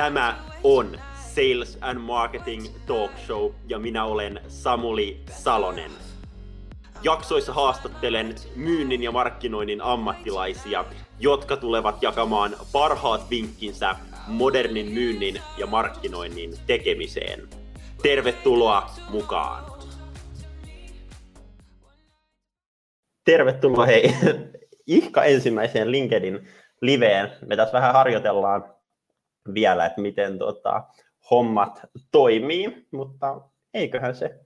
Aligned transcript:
Tämä 0.00 0.36
on 0.64 0.98
Sales 1.14 1.78
and 1.80 1.98
Marketing 1.98 2.66
Talk 2.86 3.10
Show 3.26 3.52
ja 3.68 3.78
minä 3.78 4.04
olen 4.04 4.40
Samuli 4.48 5.20
Salonen. 5.30 5.90
Jaksoissa 7.02 7.52
haastattelen 7.52 8.34
myynnin 8.56 9.02
ja 9.02 9.12
markkinoinnin 9.12 9.82
ammattilaisia, 9.82 10.84
jotka 11.18 11.56
tulevat 11.56 12.02
jakamaan 12.02 12.56
parhaat 12.72 13.30
vinkkinsä 13.30 13.96
modernin 14.26 14.92
myynnin 14.92 15.40
ja 15.58 15.66
markkinoinnin 15.66 16.54
tekemiseen. 16.66 17.48
Tervetuloa 18.02 18.90
mukaan! 19.10 19.64
Tervetuloa 23.24 23.86
hei 23.86 24.14
ihka 24.86 25.24
ensimmäiseen 25.24 25.92
LinkedIn 25.92 26.48
liveen. 26.80 27.30
Me 27.46 27.56
tässä 27.56 27.72
vähän 27.72 27.92
harjoitellaan 27.92 28.79
vielä, 29.54 29.86
että 29.86 30.00
miten 30.00 30.38
tota, 30.38 30.84
hommat 31.30 31.80
toimii, 32.12 32.86
mutta 32.90 33.40
eiköhän 33.74 34.14
se 34.14 34.40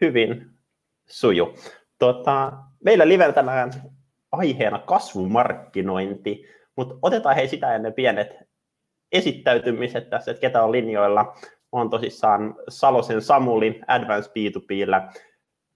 hyvin 0.00 0.50
suju. 1.08 1.54
Tota, 1.98 2.52
meillä 2.84 3.08
liven 3.08 3.34
tänään 3.34 3.72
aiheena 4.32 4.78
kasvumarkkinointi, 4.78 6.44
mutta 6.76 6.94
otetaan 7.02 7.34
hei 7.34 7.48
sitä 7.48 7.74
ennen 7.74 7.94
pienet 7.94 8.28
esittäytymiset 9.12 10.10
tässä, 10.10 10.30
että 10.30 10.40
ketä 10.40 10.62
on 10.62 10.72
linjoilla. 10.72 11.36
On 11.72 11.90
tosissaan 11.90 12.54
Salosen 12.68 13.22
Samuli 13.22 13.80
Advanced 13.86 14.30
B2Bllä 14.30 15.12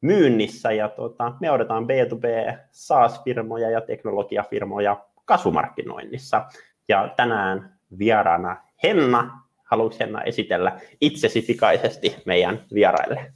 myynnissä 0.00 0.72
ja 0.72 0.88
tota, 0.88 1.32
me 1.40 1.50
odotetaan 1.50 1.84
B2B 1.84 2.58
SaaS-firmoja 2.70 3.70
ja 3.70 3.80
teknologiafirmoja 3.80 5.06
kasvumarkkinoinnissa. 5.24 6.44
Ja 6.88 7.12
tänään 7.16 7.75
vieraana 7.98 8.56
Henna. 8.82 9.40
Haluatko 9.64 9.98
Henna 10.00 10.22
esitellä 10.22 10.80
itsesi 11.00 11.42
pikaisesti 11.42 12.16
meidän 12.24 12.64
vieraille? 12.74 13.32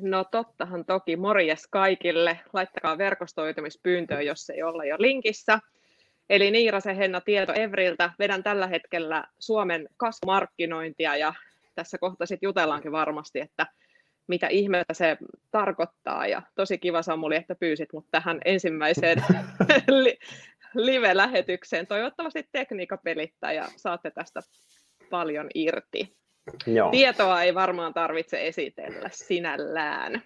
No 0.00 0.24
tottahan 0.24 0.84
toki. 0.84 1.16
Morjes 1.16 1.66
kaikille. 1.66 2.40
Laittakaa 2.52 2.98
verkostoitumispyyntöä, 2.98 4.22
jos 4.22 4.50
ei 4.50 4.62
olla 4.62 4.84
jo 4.84 4.96
linkissä. 4.98 5.58
Eli 6.30 6.50
Niirasen 6.50 6.96
Henna 6.96 7.20
Tieto 7.20 7.52
Evriltä. 7.52 8.10
Vedän 8.18 8.42
tällä 8.42 8.66
hetkellä 8.66 9.24
Suomen 9.38 9.88
kasvumarkkinointia 9.96 11.16
ja 11.16 11.34
tässä 11.74 11.98
kohta 11.98 12.26
sitten 12.26 12.46
jutellaankin 12.46 12.92
varmasti, 12.92 13.40
että 13.40 13.66
mitä 14.26 14.48
ihmettä 14.48 14.94
se 14.94 15.16
tarkoittaa. 15.50 16.26
Ja 16.26 16.42
tosi 16.54 16.78
kiva 16.78 17.02
Samuli, 17.02 17.36
että 17.36 17.54
pyysit 17.54 17.92
mut 17.92 18.06
tähän 18.10 18.40
ensimmäiseen 18.44 19.24
live-lähetykseen. 20.74 21.86
Toivottavasti 21.86 22.48
tekniikka 22.52 22.96
pelittää 23.04 23.52
ja 23.52 23.64
saatte 23.76 24.10
tästä 24.10 24.40
paljon 25.10 25.46
irti. 25.54 26.16
Joo. 26.66 26.90
Tietoa 26.90 27.42
ei 27.42 27.54
varmaan 27.54 27.94
tarvitse 27.94 28.46
esitellä 28.46 29.08
sinällään. 29.12 30.22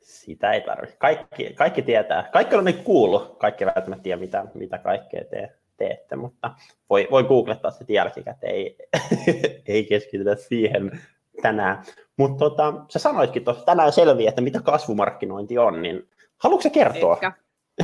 Sitä 0.00 0.52
ei 0.52 0.60
tarvitse. 0.60 0.96
Kaikki, 0.96 1.54
kaikki 1.54 1.82
tietää. 1.82 2.28
Kaikki 2.32 2.54
on 2.54 2.64
nyt 2.64 2.82
kuullut. 2.82 3.38
Kaikki 3.38 3.66
välttämättä 3.66 4.02
tiedä, 4.02 4.20
mitä, 4.20 4.44
mitä 4.54 4.78
kaikkea 4.78 5.24
te, 5.24 5.52
teette, 5.76 6.16
mutta 6.16 6.54
voi, 6.90 7.08
voi 7.10 7.24
googlettaa 7.24 7.70
se 7.70 7.84
jälkikäteen. 7.88 8.54
Ei, 8.54 8.76
ei 9.66 9.84
keskitytä 9.84 10.36
siihen 10.36 11.00
tänään. 11.42 11.82
Mutta 12.16 12.38
tota, 12.38 12.74
sä 12.88 12.98
sanoitkin 12.98 13.44
tuossa 13.44 13.64
tänään 13.64 13.92
selviä, 13.92 14.28
että 14.28 14.40
mitä 14.40 14.60
kasvumarkkinointi 14.60 15.58
on, 15.58 15.82
niin 15.82 16.08
haluatko 16.38 16.70
kertoa? 16.70 17.14
Ehkä. 17.14 17.32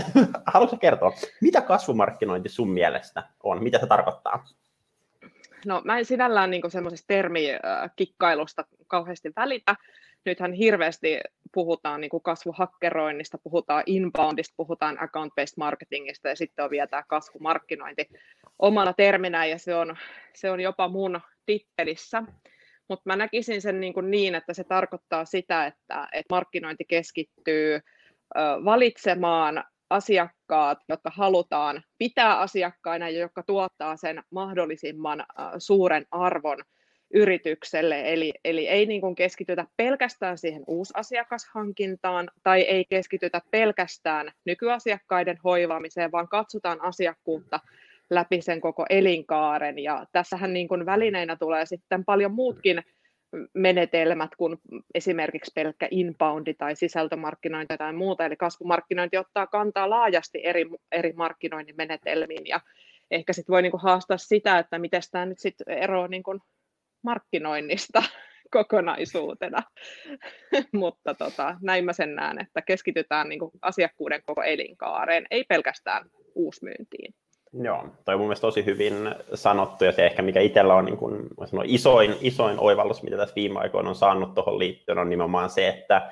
haluatko 0.53 0.77
kertoa, 0.77 1.13
mitä 1.41 1.61
kasvumarkkinointi 1.61 2.49
sun 2.49 2.71
mielestä 2.71 3.23
on? 3.43 3.63
Mitä 3.63 3.79
se 3.79 3.87
tarkoittaa? 3.87 4.45
No 5.67 5.83
mä 5.85 5.99
en 5.99 6.05
sinällään 6.05 6.51
niin 6.51 6.71
semmoisesta 6.71 7.07
termikikkailusta 7.07 8.65
kauheasti 8.87 9.33
välitä. 9.37 9.77
Nythän 10.25 10.53
hirveästi 10.53 11.21
puhutaan 11.55 12.01
niin 12.01 12.11
kasvuhakkeroinnista, 12.23 13.39
puhutaan 13.39 13.83
inboundista, 13.87 14.55
puhutaan 14.57 14.99
account-based 14.99 15.55
marketingista 15.57 16.29
ja 16.29 16.37
sitten 16.37 16.65
on 16.65 16.71
vielä 16.71 16.87
tämä 16.87 17.03
kasvumarkkinointi 17.09 18.09
omana 18.59 18.93
terminä 18.93 19.47
ja 19.47 19.59
se 19.59 19.75
on, 19.75 19.97
se 20.35 20.51
on 20.51 20.61
jopa 20.61 20.89
mun 20.89 21.21
tittelissä. 21.47 22.23
Mutta 22.89 23.03
mä 23.05 23.17
näkisin 23.17 23.63
sen 23.63 23.81
niin, 23.81 23.95
niin, 24.03 24.35
että 24.35 24.55
se 24.55 24.65
tarkoittaa 24.65 25.25
sitä, 25.25 25.67
että, 25.67 26.09
että 26.13 26.35
markkinointi 26.35 26.85
keskittyy 26.85 27.81
valitsemaan 28.65 29.65
asiakkaat, 29.91 30.79
jotka 30.89 31.11
halutaan 31.15 31.83
pitää 31.99 32.39
asiakkaina 32.39 33.09
ja 33.09 33.21
jotka 33.21 33.43
tuottaa 33.43 33.97
sen 33.97 34.23
mahdollisimman 34.31 35.25
suuren 35.59 36.07
arvon 36.11 36.59
yritykselle. 37.15 38.13
Eli, 38.13 38.35
eli 38.45 38.69
ei 38.69 38.87
niin 38.87 39.01
kuin 39.01 39.15
keskitytä 39.15 39.67
pelkästään 39.77 40.39
siihen 40.39 40.65
uusasiakashankintaan 40.67 42.31
tai 42.43 42.61
ei 42.61 42.85
keskitytä 42.85 43.41
pelkästään 43.51 44.33
nykyasiakkaiden 44.45 45.39
hoivaamiseen, 45.45 46.13
vaan 46.13 46.29
katsotaan 46.29 46.83
asiakkuutta 46.83 47.61
läpi 48.11 48.43
sen 48.43 48.61
koko 48.61 48.87
elinkaaren. 48.91 49.79
Ja 49.79 50.07
tässähän 50.13 50.53
niin 50.53 50.69
kuin 50.69 50.87
välineinä 50.87 51.37
tulee 51.37 51.67
sitten 51.67 52.05
paljon 52.05 52.35
muutkin 52.35 52.83
menetelmät 53.55 54.31
kuin 54.37 54.57
esimerkiksi 54.95 55.53
pelkkä 55.55 55.89
inboundi 55.91 56.55
tai 56.55 56.77
sisältömarkkinointi 56.77 57.77
tai 57.77 57.93
muuta. 57.93 58.27
Eli 58.27 58.37
kasvumarkkinointi 58.37 59.17
ottaa 59.17 59.47
kantaa 59.47 59.91
laajasti 59.91 60.41
eri, 60.47 60.67
eri 60.93 61.13
markkinoinnin 61.13 61.77
menetelmiin 61.77 62.47
ja 62.47 62.61
ehkä 63.11 63.33
sitten 63.33 63.53
voi 63.53 63.63
niinku 63.63 63.79
haastaa 63.79 64.19
sitä, 64.19 64.59
että 64.59 64.79
miten 64.79 65.03
tämä 65.11 65.27
nyt 65.27 65.39
sitten 65.39 65.79
eroaa 65.79 66.09
niinku 66.09 66.39
markkinoinnista 67.03 68.03
kokonaisuutena. 68.51 69.63
Mutta 70.73 71.15
tota, 71.15 71.57
näin 71.63 71.85
mä 71.85 71.93
sen 71.93 72.15
näen, 72.15 72.41
että 72.41 72.63
keskitytään 72.63 73.29
niinku 73.29 73.51
asiakkuuden 73.63 74.23
koko 74.27 74.43
elinkaareen, 74.43 75.27
ei 75.31 75.45
pelkästään 75.45 76.11
uusmyyntiin. 76.35 77.15
Joo, 77.63 77.87
toi 78.05 78.15
on 78.15 78.21
mun 78.21 78.29
mielestä 78.29 78.47
tosi 78.47 78.65
hyvin 78.65 79.15
sanottu 79.35 79.85
ja 79.85 79.93
se 79.93 80.07
ehkä 80.07 80.23
mikä 80.23 80.41
itsellä 80.41 80.75
on 80.75 80.85
niin 80.85 80.97
kuin, 80.97 81.23
sanoa, 81.45 81.65
isoin, 81.67 82.17
isoin 82.21 82.61
oivallus, 82.61 83.03
mitä 83.03 83.17
tässä 83.17 83.35
viime 83.35 83.61
aikoina 83.61 83.89
on 83.89 83.95
saanut 83.95 84.35
tuohon 84.35 84.59
liittyen, 84.59 84.99
on 84.99 85.11
nimenomaan 85.11 85.51
se, 85.51 85.69
että 85.69 86.11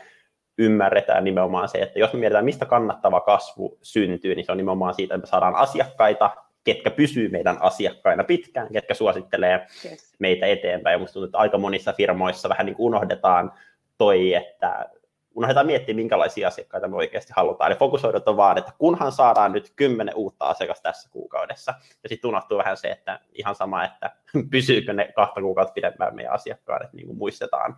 ymmärretään 0.58 1.24
nimenomaan 1.24 1.68
se, 1.68 1.78
että 1.78 1.98
jos 1.98 2.12
me 2.12 2.18
mietitään, 2.18 2.44
mistä 2.44 2.66
kannattava 2.66 3.20
kasvu 3.20 3.78
syntyy, 3.82 4.34
niin 4.34 4.46
se 4.46 4.52
on 4.52 4.58
nimenomaan 4.58 4.94
siitä, 4.94 5.14
että 5.14 5.26
me 5.26 5.30
saadaan 5.30 5.54
asiakkaita, 5.54 6.30
ketkä 6.64 6.90
pysyy 6.90 7.28
meidän 7.28 7.62
asiakkaina 7.62 8.24
pitkään, 8.24 8.72
ketkä 8.72 8.94
suosittelee 8.94 9.66
yes. 9.84 10.14
meitä 10.18 10.46
eteenpäin. 10.46 10.94
Ja 10.94 10.98
musta 10.98 11.12
tuntuu, 11.12 11.26
että 11.26 11.38
aika 11.38 11.58
monissa 11.58 11.92
firmoissa 11.92 12.48
vähän 12.48 12.66
niin 12.66 12.76
kuin 12.76 12.86
unohdetaan 12.86 13.52
toi, 13.98 14.34
että 14.34 14.90
unohdetaan 15.34 15.66
miettiä, 15.66 15.94
minkälaisia 15.94 16.48
asiakkaita 16.48 16.88
me 16.88 16.96
oikeasti 16.96 17.32
halutaan. 17.36 17.70
Eli 17.70 17.78
fokusoidut 17.78 18.26
vaan, 18.26 18.58
että 18.58 18.72
kunhan 18.78 19.12
saadaan 19.12 19.52
nyt 19.52 19.72
kymmenen 19.76 20.14
uutta 20.14 20.44
asiakasta 20.44 20.82
tässä 20.82 21.10
kuukaudessa. 21.10 21.74
Ja 22.02 22.08
sitten 22.08 22.28
unohtuu 22.28 22.58
vähän 22.58 22.76
se, 22.76 22.90
että 22.90 23.20
ihan 23.32 23.54
sama, 23.54 23.84
että 23.84 24.10
pysyykö 24.50 24.92
ne 24.92 25.12
kahta 25.16 25.40
kuukautta 25.40 25.72
pidempään 25.72 26.14
meidän 26.14 26.32
asiakkaat, 26.32 26.82
että 26.82 26.96
niin 26.96 27.06
kuin 27.06 27.18
muistetaan, 27.18 27.76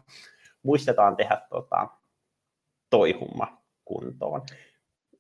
muistetaan 0.63 1.17
tehdä 1.17 1.41
tota, 1.51 1.89
toi 2.91 3.13
humma 3.13 3.63
kuntoon. 3.85 4.43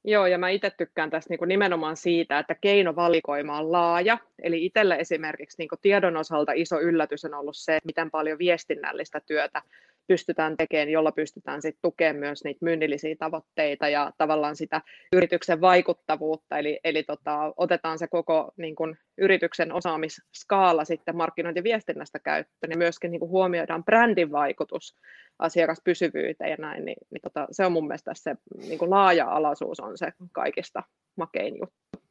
Joo, 0.06 0.26
ja 0.26 0.38
mä 0.38 0.48
itse 0.48 0.70
tykkään 0.70 1.10
tästä 1.10 1.30
niin 1.30 1.38
kuin 1.38 1.48
nimenomaan 1.48 1.96
siitä, 1.96 2.38
että 2.38 2.54
keinovalikoima 2.54 3.58
on 3.58 3.72
laaja. 3.72 4.18
Eli 4.42 4.64
itselle 4.64 4.96
esimerkiksi 4.96 5.58
niin 5.58 5.68
kuin 5.68 5.78
tiedon 5.82 6.16
osalta 6.16 6.52
iso 6.52 6.80
yllätys 6.80 7.24
on 7.24 7.34
ollut 7.34 7.56
se, 7.56 7.78
miten 7.84 8.10
paljon 8.10 8.38
viestinnällistä 8.38 9.20
työtä 9.20 9.62
pystytään 10.06 10.56
tekemään, 10.56 10.88
jolla 10.88 11.12
pystytään 11.12 11.62
sitten 11.62 11.82
tukemaan 11.82 12.16
myös 12.16 12.44
niitä 12.44 12.58
myynnillisiä 12.64 13.16
tavoitteita 13.18 13.88
ja 13.88 14.12
tavallaan 14.18 14.56
sitä 14.56 14.80
yrityksen 15.12 15.60
vaikuttavuutta, 15.60 16.58
eli, 16.58 16.80
eli 16.84 17.02
tota, 17.02 17.52
otetaan 17.56 17.98
se 17.98 18.06
koko 18.06 18.52
niin 18.56 18.74
kun, 18.74 18.96
yrityksen 19.18 19.72
osaamisskaala 19.72 20.84
sitten 20.84 21.16
markkinointiviestinnästä 21.16 22.18
käyttöön, 22.18 22.68
niin 22.68 22.78
myöskin 22.78 23.10
niin 23.10 23.20
kun, 23.20 23.28
huomioidaan 23.28 23.84
brändin 23.84 24.32
vaikutus 24.32 24.96
asiakaspysyvyyteen 25.38 26.50
ja 26.50 26.56
näin, 26.58 26.84
niin, 26.84 26.96
niin 27.10 27.22
tota, 27.22 27.46
se 27.50 27.66
on 27.66 27.72
mun 27.72 27.86
mielestä 27.86 28.12
se 28.14 28.34
niin 28.56 28.78
kun, 28.78 28.90
laaja-alaisuus 28.90 29.80
on 29.80 29.98
se 29.98 30.12
kaikista 30.32 30.82
makein 31.16 31.54
juttu. 31.54 32.04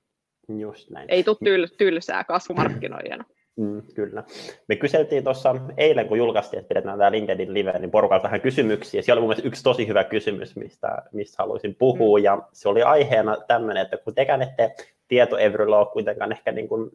Just 0.60 0.90
näin. 0.90 1.10
Ei 1.12 1.24
tule 1.24 1.38
tyl- 1.46 1.76
tylsää 1.78 2.24
kasvumarkkinoijana. 2.24 3.24
Mm, 3.56 3.82
kyllä. 3.96 4.24
Me 4.68 4.76
kyseltiin 4.76 5.24
tuossa 5.24 5.56
eilen, 5.78 6.08
kun 6.08 6.18
julkaistiin, 6.18 6.60
että 6.60 6.68
pidetään 6.68 6.98
tämä 6.98 7.12
LinkedIn 7.12 7.54
live, 7.54 7.80
niin 7.80 7.92
porukalta 7.92 8.24
vähän 8.24 8.42
kysymyksiä. 8.42 9.02
Siellä 9.02 9.20
oli 9.20 9.22
mun 9.22 9.30
mielestä 9.30 9.48
yksi 9.48 9.64
tosi 9.64 9.88
hyvä 9.88 10.04
kysymys, 10.04 10.56
mistä, 10.56 11.04
mistä 11.12 11.44
haluaisin 11.44 11.76
puhua, 11.76 12.18
mm. 12.18 12.24
ja 12.24 12.42
se 12.54 12.70
oli 12.70 12.84
aiheena 12.84 13.38
tämmöinen, 13.48 13.84
että 13.84 13.98
kun 13.98 14.16
tekään 14.16 14.42
ette 14.42 14.76
tieto 15.08 15.36
ole 15.36 15.92
kuitenkaan 15.94 16.32
ehkä 16.32 16.52
niin 16.52 16.68
kuin 16.68 16.92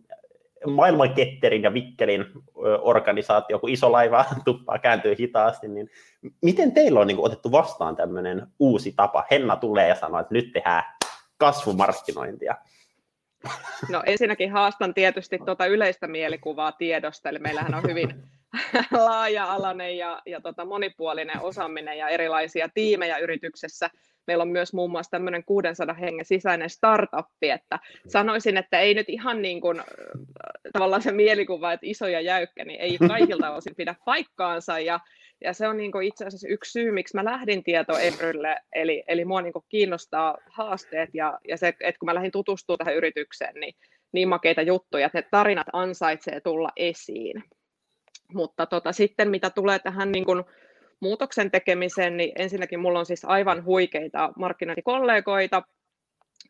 maailman 0.67 1.15
ketterin 1.15 1.63
ja 1.63 1.75
vikkelin 1.75 2.25
organisaatio, 2.81 3.59
kun 3.59 3.71
iso 3.71 3.93
laiva 3.93 4.25
tuppaa 4.45 4.79
kääntyy 4.79 5.15
hitaasti, 5.19 5.69
niin 5.69 5.91
miten 6.43 6.73
teillä 6.73 7.01
on 7.01 7.07
niin 7.07 7.17
kuin 7.17 7.27
otettu 7.27 7.53
vastaan 7.53 7.97
tämmöinen 7.97 8.47
uusi 8.59 8.93
tapa? 8.97 9.25
Henna 9.31 9.57
tulee 9.57 9.89
ja 9.89 9.95
sanoo, 9.95 10.21
että 10.21 10.35
nyt 10.35 10.53
tehdään 10.53 10.83
kasvumarkkinointia. 11.37 12.55
No 13.93 14.03
ensinnäkin 14.07 14.53
haastan 14.53 14.95
tietysti 14.95 15.39
tuota 15.39 15.67
yleistä 15.67 16.07
mielikuvaa 16.07 16.73
tiedosta, 16.73 17.29
eli 17.29 17.39
meillähän 17.39 17.75
on 17.75 17.83
hyvin 17.89 18.23
laaja-alainen 18.93 19.99
ja, 19.99 20.23
ja 20.27 20.41
tota 20.41 20.65
monipuolinen 20.65 21.41
osaaminen 21.41 21.99
ja 21.99 22.09
erilaisia 22.09 22.69
tiimejä 22.75 23.19
yrityksessä. 23.19 23.91
Meillä 24.27 24.43
on 24.43 24.49
myös 24.49 24.73
muun 24.73 24.91
muassa 24.91 25.11
tämmöinen 25.11 25.45
600 25.45 25.95
hengen 25.95 26.25
sisäinen 26.25 26.71
startuppi, 26.71 27.51
että 27.51 27.79
sanoisin, 28.07 28.57
että 28.57 28.81
ei 28.81 28.95
nyt 28.95 29.09
ihan 29.09 29.43
niin 29.43 29.61
kuin 29.61 29.83
tavallaan 30.73 31.03
se 31.03 31.13
mielikuva, 31.13 31.73
että 31.73 31.87
iso 31.87 32.07
ja 32.07 32.21
jäykkä, 32.21 32.65
niin 32.65 32.81
ei 32.81 32.99
kaikilta 33.09 33.51
osin 33.51 33.75
pidä 33.77 33.95
paikkaansa 34.05 34.79
ja 34.79 35.01
ja 35.41 35.53
se 35.53 35.69
on 35.69 35.77
niin 35.77 35.93
kuin 35.93 36.07
itse 36.07 36.27
asiassa 36.27 36.49
yksi 36.49 36.73
syy, 36.73 36.93
miksi 36.93 37.17
mä 37.17 37.25
lähdin 37.25 37.65
tietoevrylle, 37.65 38.57
eli, 38.73 39.05
eli 39.09 39.25
mua 39.25 39.43
niin 39.43 39.53
kuin 39.53 39.65
kiinnostaa 39.69 40.39
haasteet 40.51 41.11
ja, 41.15 41.39
ja 41.49 41.57
se, 41.57 41.69
että 41.69 41.99
kun 41.99 42.07
mä 42.07 42.15
lähdin 42.15 42.33
tutustumaan 42.33 42.79
tähän 42.79 42.97
yritykseen, 42.97 43.55
niin 43.55 43.75
niin 44.13 44.29
makeita 44.29 44.63
juttuja, 44.63 45.07
että 45.07 45.19
ne 45.19 45.29
tarinat 45.31 45.67
ansaitsee 45.73 46.41
tulla 46.41 46.69
esiin. 46.77 47.45
Mutta 48.35 48.67
tota, 48.67 48.93
sitten 48.93 49.31
mitä 49.31 49.51
tulee 49.51 49.79
tähän 49.79 50.13
niin 50.13 50.25
kuin 50.25 50.45
muutoksen 51.01 51.51
tekemiseen, 51.51 52.17
niin 52.17 52.33
ensinnäkin 52.37 52.81
mulla 52.81 52.99
on 52.99 53.07
siis 53.07 53.25
aivan 53.25 53.65
huikeita 53.65 54.33
markkinointikollegoita 54.37 55.63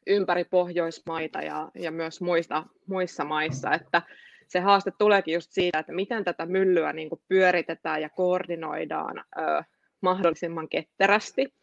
ympäri 0.06 0.44
Pohjoismaita 0.44 1.42
ja, 1.42 1.70
ja 1.74 1.90
myös 1.90 2.20
muista, 2.20 2.64
muissa 2.86 3.24
maissa, 3.24 3.74
että 3.74 4.02
se 4.48 4.60
haaste 4.60 4.92
tuleekin 4.98 5.34
just 5.34 5.52
siitä, 5.52 5.78
että 5.78 5.92
miten 5.92 6.24
tätä 6.24 6.46
myllyä 6.46 6.92
niin 6.92 7.08
kuin 7.08 7.20
pyöritetään 7.28 8.02
ja 8.02 8.08
koordinoidaan 8.08 9.24
ö, 9.38 9.62
mahdollisimman 10.00 10.68
ketterästi. 10.68 11.54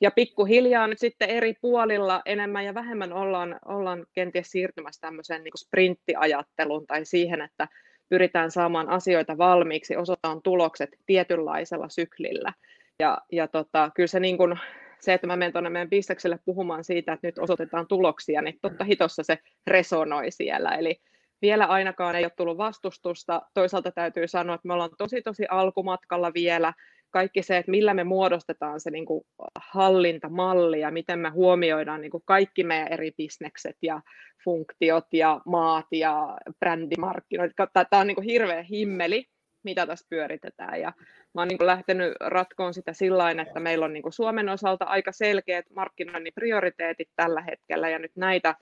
Ja 0.00 0.10
pikkuhiljaa 0.10 0.86
nyt 0.86 0.98
sitten 0.98 1.30
eri 1.30 1.54
puolilla 1.60 2.22
enemmän 2.24 2.64
ja 2.64 2.74
vähemmän 2.74 3.12
ollaan, 3.12 3.58
ollaan 3.64 4.06
kenties 4.12 4.50
siirtymässä 4.50 5.00
tämmöiseen 5.00 5.44
niin 5.44 5.58
sprinttiajatteluun 5.58 6.86
tai 6.86 7.04
siihen, 7.04 7.40
että 7.40 7.68
pyritään 8.08 8.50
saamaan 8.50 8.88
asioita 8.88 9.38
valmiiksi, 9.38 9.96
osataan 9.96 10.42
tulokset 10.42 10.90
tietynlaisella 11.06 11.88
syklillä. 11.88 12.52
Ja, 12.98 13.18
ja 13.32 13.48
tota, 13.48 13.90
kyllä 13.94 14.06
se, 14.06 14.20
niin 14.20 14.36
kuin, 14.36 14.58
se, 15.00 15.14
että 15.14 15.26
mä 15.26 15.36
menen 15.36 15.52
tuonne 15.52 15.70
meidän 15.70 15.90
bisnekselle 15.90 16.38
puhumaan 16.44 16.84
siitä, 16.84 17.12
että 17.12 17.26
nyt 17.26 17.38
osoitetaan 17.38 17.86
tuloksia, 17.86 18.42
niin 18.42 18.58
totta 18.62 18.84
hitossa 18.84 19.22
se 19.22 19.38
resonoi 19.66 20.30
siellä. 20.30 20.70
Eli 20.70 21.00
vielä 21.42 21.64
ainakaan 21.64 22.16
ei 22.16 22.24
ole 22.24 22.32
tullut 22.36 22.58
vastustusta. 22.58 23.42
Toisaalta 23.54 23.92
täytyy 23.92 24.28
sanoa, 24.28 24.54
että 24.54 24.68
me 24.68 24.74
ollaan 24.74 24.90
tosi 24.98 25.22
tosi 25.22 25.46
alkumatkalla 25.50 26.34
vielä. 26.34 26.72
Kaikki 27.10 27.42
se, 27.42 27.56
että 27.56 27.70
millä 27.70 27.94
me 27.94 28.04
muodostetaan 28.04 28.80
se 28.80 28.90
niin 28.90 29.06
kuin 29.06 29.24
hallintamalli 29.58 30.80
ja 30.80 30.90
miten 30.90 31.18
me 31.18 31.28
huomioidaan 31.28 32.00
niin 32.00 32.10
kuin 32.10 32.22
kaikki 32.26 32.64
meidän 32.64 32.92
eri 32.92 33.10
bisnekset 33.16 33.76
ja 33.82 34.00
funktiot 34.44 35.06
ja 35.12 35.40
maat 35.46 35.86
ja 35.92 36.38
brändimarkkinoit. 36.60 37.52
Tämä 37.72 38.00
on 38.00 38.06
niin 38.06 38.14
kuin 38.14 38.24
hirveä 38.24 38.62
himmeli, 38.62 39.26
mitä 39.62 39.86
tässä 39.86 40.06
pyöritetään. 40.10 40.80
Ja 40.80 40.92
mä 41.34 41.40
oon 41.40 41.48
niin 41.48 41.66
lähtenyt 41.66 42.14
ratkoon 42.20 42.74
sitä 42.74 42.92
sillä 42.92 43.30
että 43.30 43.60
meillä 43.60 43.84
on 43.84 43.92
niin 43.92 44.12
Suomen 44.12 44.48
osalta 44.48 44.84
aika 44.84 45.12
selkeät 45.12 45.66
markkinoinnin 45.76 46.32
prioriteetit 46.34 47.08
tällä 47.16 47.40
hetkellä, 47.40 47.88
ja 47.88 47.98
nyt 47.98 48.12
näitä 48.16 48.54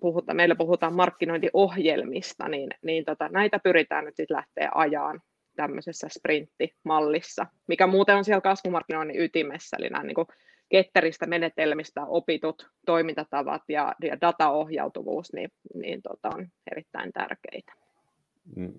puhuta, 0.00 0.34
meillä 0.34 0.54
puhutaan 0.54 0.94
markkinointiohjelmista, 0.94 2.48
niin, 2.48 2.70
niin 2.82 3.04
tota, 3.04 3.28
näitä 3.28 3.58
pyritään 3.58 4.04
nyt 4.04 4.16
sitten 4.16 4.36
lähteä 4.36 4.70
ajaan 4.74 5.20
tämmöisessä 5.56 6.08
sprinttimallissa, 6.10 7.46
mikä 7.68 7.86
muuten 7.86 8.16
on 8.16 8.24
siellä 8.24 8.40
kasvumarkkinoinnin 8.40 9.20
ytimessä, 9.20 9.76
eli 9.76 9.88
nämä 9.88 10.04
niin 10.04 10.14
kuin 10.14 10.28
ketteristä 10.68 11.26
menetelmistä 11.26 12.00
opitut 12.06 12.70
toimintatavat 12.86 13.62
ja, 13.68 13.94
ja 14.02 14.20
dataohjautuvuus 14.20 15.32
niin, 15.32 15.50
niin 15.74 16.02
tota, 16.02 16.28
on 16.34 16.48
erittäin 16.72 17.12
tärkeitä. 17.12 17.72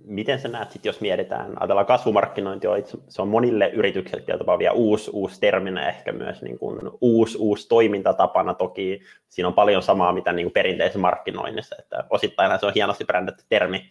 Miten 0.06 0.40
sä 0.40 0.48
näet, 0.48 0.72
sit, 0.72 0.86
jos 0.86 1.02
mietitään, 1.02 1.62
ajatellaan 1.62 1.86
kasvumarkkinointi, 1.86 2.68
se 3.08 3.22
on 3.22 3.28
monille 3.28 3.70
yrityksille 3.70 4.24
tietysti 4.24 4.60
vielä 4.60 4.74
uusi, 4.74 5.12
uusi 5.14 5.40
terminä, 5.40 5.90
ehkä 5.90 6.12
myös 6.12 6.42
niin 6.42 6.60
kuin 6.60 6.80
uusi, 7.02 7.38
uusi 7.38 7.68
toimintatapana. 7.68 8.54
Toki 8.54 9.02
siinä 9.28 9.48
on 9.48 9.54
paljon 9.54 9.84
samaa, 9.84 10.14
mitä 10.14 10.34
niin 10.34 10.46
kuin 10.46 10.54
perinteisessä 10.54 11.00
markkinoinnissa, 11.00 11.76
että 11.80 12.04
osittain 12.10 12.60
se 12.60 12.66
on 12.66 12.72
hienosti 12.76 13.06
brändätty 13.06 13.44
termi, 13.50 13.90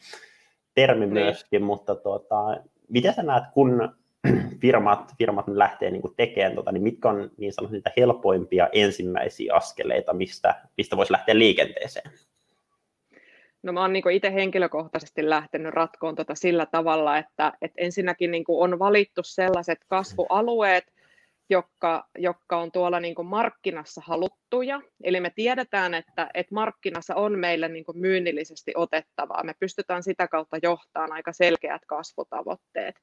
termi 0.75 1.07
niin. 1.07 1.13
myöskin, 1.13 1.63
mutta 1.63 1.95
tuota, 1.95 2.61
miten 2.89 3.15
sä 3.15 3.23
näet, 3.23 3.45
kun 3.55 3.89
firmat, 4.61 5.15
firmat 5.19 5.49
lähtee 5.49 5.91
niin 5.91 6.03
kuin 6.03 6.15
tekemään, 6.17 6.55
tota, 6.55 6.73
niin 6.73 6.83
mitkä 6.83 7.09
on 7.09 7.31
niin 7.37 7.53
sanotusti 7.53 7.77
niitä 7.77 7.93
helpoimpia 7.97 8.69
ensimmäisiä 8.73 9.55
askeleita, 9.55 10.13
mistä, 10.13 10.55
mistä 10.77 10.97
voisi 10.97 11.13
lähteä 11.13 11.39
liikenteeseen? 11.39 12.11
No 13.65 13.73
mä 13.73 13.81
oon 13.81 13.93
niin 13.93 14.11
itse 14.11 14.35
henkilökohtaisesti 14.35 15.31
lähtenyt 15.31 15.75
ratkoon 15.75 16.15
tota 16.15 16.35
sillä 16.35 16.67
tavalla, 16.67 17.19
että, 17.19 17.53
että 17.63 17.83
ensinnäkin 17.83 18.31
niin 18.31 18.45
on 18.49 18.79
valittu 18.79 19.23
sellaiset 19.25 19.79
kasvualueet, 19.89 20.85
jotka, 21.51 22.09
jotka 22.19 22.57
on 22.59 22.73
tuolla 22.73 23.01
niin 23.01 23.15
markkinassa 23.25 24.01
haluttuja. 24.05 24.81
Eli 25.05 25.21
me 25.21 25.31
tiedetään, 25.35 25.95
että, 25.95 26.31
että 26.35 26.55
markkinassa 26.55 27.15
on 27.15 27.39
meille 27.39 27.69
niin 27.69 27.85
myynnillisesti 27.95 28.73
otettavaa. 28.77 29.45
Me 29.45 29.55
pystytään 29.61 30.03
sitä 30.03 30.29
kautta 30.29 30.59
johtamaan 30.63 31.13
aika 31.13 31.33
selkeät 31.33 31.83
kasvutavoitteet. 31.87 32.95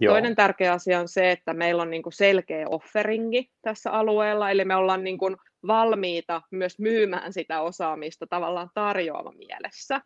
Joo. 0.00 0.12
Toinen 0.12 0.36
tärkeä 0.36 0.72
asia 0.72 1.00
on 1.00 1.08
se, 1.08 1.30
että 1.30 1.54
meillä 1.54 1.82
on 1.82 1.90
niin 1.90 2.02
selkeä 2.12 2.66
offeringi 2.68 3.50
tässä 3.62 3.90
alueella, 3.90 4.50
eli 4.50 4.64
me 4.64 4.76
ollaan 4.76 5.04
niin 5.04 5.18
valmiita 5.66 6.42
myös 6.50 6.78
myymään 6.78 7.32
sitä 7.32 7.60
osaamista 7.60 8.26
tavallaan 8.26 8.70
tarjoava 8.74 9.32
mielessä. 9.32 10.00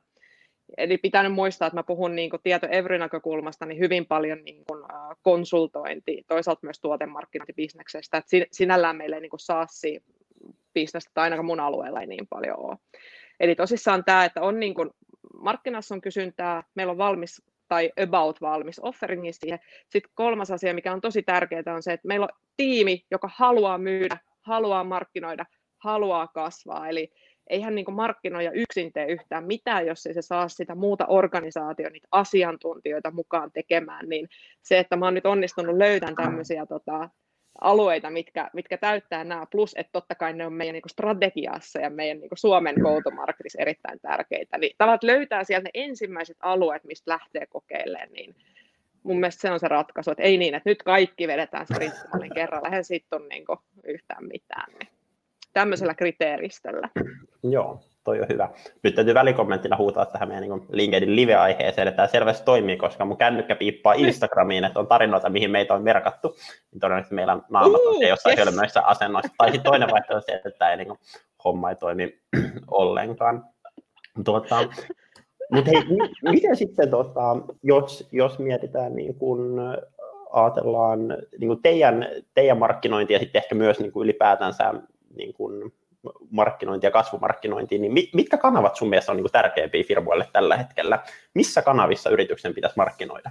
Eli 0.79 0.99
pitää 0.99 1.29
muistaa, 1.29 1.67
että 1.67 1.79
mä 1.79 1.83
puhun 1.83 2.17
niin 2.17 2.31
tieto 2.43 2.67
Every-näkökulmasta 2.71 3.67
niin 3.67 3.79
hyvin 3.79 4.07
paljon 4.07 4.45
niin 4.45 4.65
kuin, 4.67 4.81
uh, 4.81 5.17
konsultointi, 5.23 6.25
toisaalta 6.29 6.61
myös 6.63 6.81
tuotemarkkinointibisneksestä, 6.81 8.19
että 8.19 8.31
sinällään 8.53 8.97
meillä 8.97 9.17
ei 9.17 9.23
niin 9.23 9.31
saassi 9.37 10.03
bisnestä 10.75 11.11
tai 11.15 11.25
ainakaan 11.25 11.47
mun 11.47 11.61
alueella 11.61 12.01
ei 12.01 12.07
niin 12.07 12.27
paljon 12.31 12.59
ole. 12.59 12.77
Eli 13.41 13.55
tosissaan 13.55 14.05
tämä, 14.05 14.25
että 14.25 14.43
on 14.43 14.61
niin 14.61 14.75
kuin, 14.75 14.91
markkinassa 15.41 15.95
on 15.95 16.01
kysyntää, 16.01 16.63
meillä 16.75 16.91
on 16.91 16.99
valmis 16.99 17.43
tai 17.69 17.93
about 18.03 18.41
valmis 18.41 18.81
offeringi 18.83 19.33
siihen. 19.33 19.59
Sitten 19.89 20.13
kolmas 20.15 20.51
asia, 20.51 20.75
mikä 20.75 20.93
on 20.93 21.01
tosi 21.01 21.23
tärkeää, 21.23 21.75
on 21.75 21.83
se, 21.83 21.93
että 21.93 22.09
meillä 22.09 22.25
on 22.25 22.39
tiimi, 22.57 23.05
joka 23.11 23.31
haluaa 23.35 23.79
myydä, 23.79 24.17
haluaa 24.41 24.85
markkinoida, 24.85 25.47
haluaa 25.79 26.27
kasvaa. 26.27 26.89
Eli 26.89 27.13
eihän 27.47 27.75
niin 27.75 27.95
markkinoija 27.95 28.51
yksin 28.51 28.93
tee 28.93 29.07
yhtään 29.07 29.45
mitään, 29.45 29.87
jos 29.87 30.07
ei 30.07 30.15
se 30.15 30.23
saa 30.23 30.49
sitä 30.49 30.75
muuta 30.75 31.07
organisaatio, 31.07 31.91
niitä 31.91 32.09
asiantuntijoita 32.11 33.11
mukaan 33.11 33.53
tekemään, 33.53 34.09
niin 34.09 34.29
se, 34.63 34.79
että 34.79 34.97
mä 34.97 35.05
oon 35.05 35.15
nyt 35.15 35.27
onnistunut 35.27 35.77
löytämään 35.77 36.17
tämmöisiä 36.17 36.67
tota, 36.67 37.09
alueita, 37.61 38.11
mitkä, 38.11 38.51
mitkä 38.53 38.77
täyttää 38.77 39.25
nämä, 39.25 39.47
plus 39.51 39.75
että 39.77 39.93
totta 39.93 40.15
kai 40.15 40.33
ne 40.33 40.47
on 40.47 40.53
meidän 40.53 40.73
niin 40.73 40.83
strategiassa 40.91 41.81
ja 41.81 41.91
meidän 41.91 42.21
niin 42.21 42.31
Suomen 42.35 42.75
go 42.75 43.01
to 43.03 43.11
erittäin 43.59 44.01
tärkeitä. 44.01 44.59
Niin 44.59 44.75
tavat 44.79 45.03
löytää 45.03 45.45
sieltä 45.45 45.65
ne 45.65 45.71
ensimmäiset 45.75 46.37
alueet, 46.41 46.85
mistä 46.85 47.11
lähtee 47.11 47.47
kokeilemaan, 47.47 48.13
niin 48.13 48.37
mun 49.03 49.21
mielestä 49.21 49.41
se 49.41 49.51
on 49.51 49.61
se 49.61 49.69
ratkaisu, 49.69 50.11
että 50.11 50.23
ei 50.23 50.39
niin, 50.39 50.55
että 50.55 50.71
nyt 50.71 50.83
kaikki 50.83 51.29
vedetään 51.29 51.67
sprinttimallin 51.67 52.35
kerralla, 52.35 52.69
eihän 52.69 52.85
siitä 52.85 53.17
ole 53.17 53.29
niin 53.29 53.45
yhtään 53.85 54.25
mitään. 54.25 54.73
Niin 54.73 55.04
tämmöisellä 55.55 55.95
kriteeristöllä. 55.95 56.89
Joo, 57.43 57.81
toi 58.05 58.21
on 58.21 58.27
hyvä. 58.29 58.49
Nyt 58.83 58.95
täytyy 58.95 59.15
välikommenttina 59.15 59.77
huutaa 59.77 60.07
tähän 60.07 60.29
meidän 60.29 60.49
niin 60.49 60.67
LinkedIn 60.71 61.17
live-aiheeseen, 61.17 61.89
että 61.89 61.97
tämä 61.97 62.09
selvästi 62.09 62.45
toimii, 62.45 62.77
koska 62.77 63.05
mun 63.05 63.17
kännykkä 63.17 63.57
piippaa 63.57 63.93
Instagramiin, 63.93 64.65
että 64.65 64.81
on 64.81 64.87
tarinoita, 64.87 65.29
mihin 65.29 65.51
meitä 65.51 65.75
on 65.75 65.83
merkattu. 65.83 66.37
Niin 66.73 66.81
todennäköisesti 66.81 67.15
meillä 67.15 67.39
naamat 67.51 67.81
on 67.87 68.09
jossain 68.09 68.39
yes. 68.39 68.47
hölmöissä 68.47 68.83
asennoissa. 68.83 69.33
Tai 69.39 69.53
sitten 69.53 69.71
toinen 69.71 69.91
vaihtoehto 69.91 70.17
on 70.17 70.23
se, 70.23 70.33
että 70.33 70.59
tämä 70.59 70.71
ei, 70.71 70.77
niin 70.77 70.89
kuin, 70.89 70.99
homma 71.45 71.71
ei 71.71 71.77
toimi 71.77 72.19
ollenkaan. 72.71 73.45
Tuota, 74.25 74.69
mutta 75.53 75.71
hei, 75.71 75.83
miten 76.23 76.57
sitten, 76.57 76.91
tota, 76.91 77.37
jos, 77.63 78.09
jos 78.13 78.39
mietitään 78.39 78.97
niin 78.97 79.15
kun 79.15 79.61
ajatellaan 80.33 81.09
niin 81.39 81.49
kuin 81.49 81.63
teidän, 81.63 82.07
teidän 82.35 82.59
markkinointia 82.59 83.15
ja 83.15 83.21
sitten 83.21 83.43
ehkä 83.43 83.55
myös 83.55 83.81
niin 83.81 83.93
kuin 83.93 84.05
ylipäätänsä 84.05 84.75
niin 85.17 85.35
kuin 85.35 85.73
markkinointi 86.31 86.87
ja 86.87 86.91
kasvumarkkinointiin, 86.91 87.83
niin 87.83 88.09
mitkä 88.15 88.37
kanavat 88.37 88.77
sun 88.77 88.89
mielestä 88.89 89.13
on 89.13 89.17
niin 89.17 89.25
kuin 89.25 89.33
tärkeimpiä 89.33 89.85
firmoille 89.85 90.29
tällä 90.33 90.57
hetkellä? 90.57 90.99
Missä 91.35 91.63
kanavissa 91.63 92.11
yrityksen 92.11 92.55
pitäisi 92.55 92.77
markkinoida? 92.77 93.31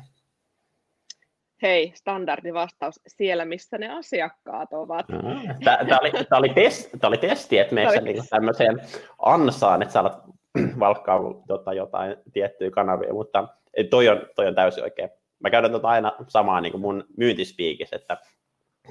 Hei, 1.62 1.92
standardivastaus, 1.96 3.00
siellä 3.08 3.46
missä 3.46 3.78
ne 3.78 3.90
asiakkaat 3.90 4.74
ovat. 4.74 5.06
Tämä 5.63 6.00
oli, 6.02 6.12
tämä 6.12 6.40
oli, 6.40 6.50
testi, 6.50 6.98
tämä 7.00 7.10
oli 7.10 7.18
testi, 7.18 7.60
että 7.60 7.75
meissä 7.75 8.02
niin 8.02 8.24
tämmöiseen 8.30 8.82
ansaan, 9.20 9.82
että 9.82 9.94
saat 9.94 10.24
valkkaa 10.80 11.20
tota, 11.48 11.74
jotain 11.74 12.16
tiettyjä 12.34 12.72
kanavia, 12.72 13.13
mutta 13.13 13.48
toi 13.90 14.10
on, 14.10 14.22
toi 14.36 14.48
on 14.48 14.56
täysin 14.56 14.84
oikein. 14.84 15.10
Mä 15.40 15.50
käydän 15.50 15.72
tota 15.72 15.88
aina 15.88 16.12
samaa 16.28 16.62
niin 16.62 16.72
kuin 16.72 16.82
mun 16.82 17.04
myyntispiikissä, 17.18 17.96
että 17.96 18.18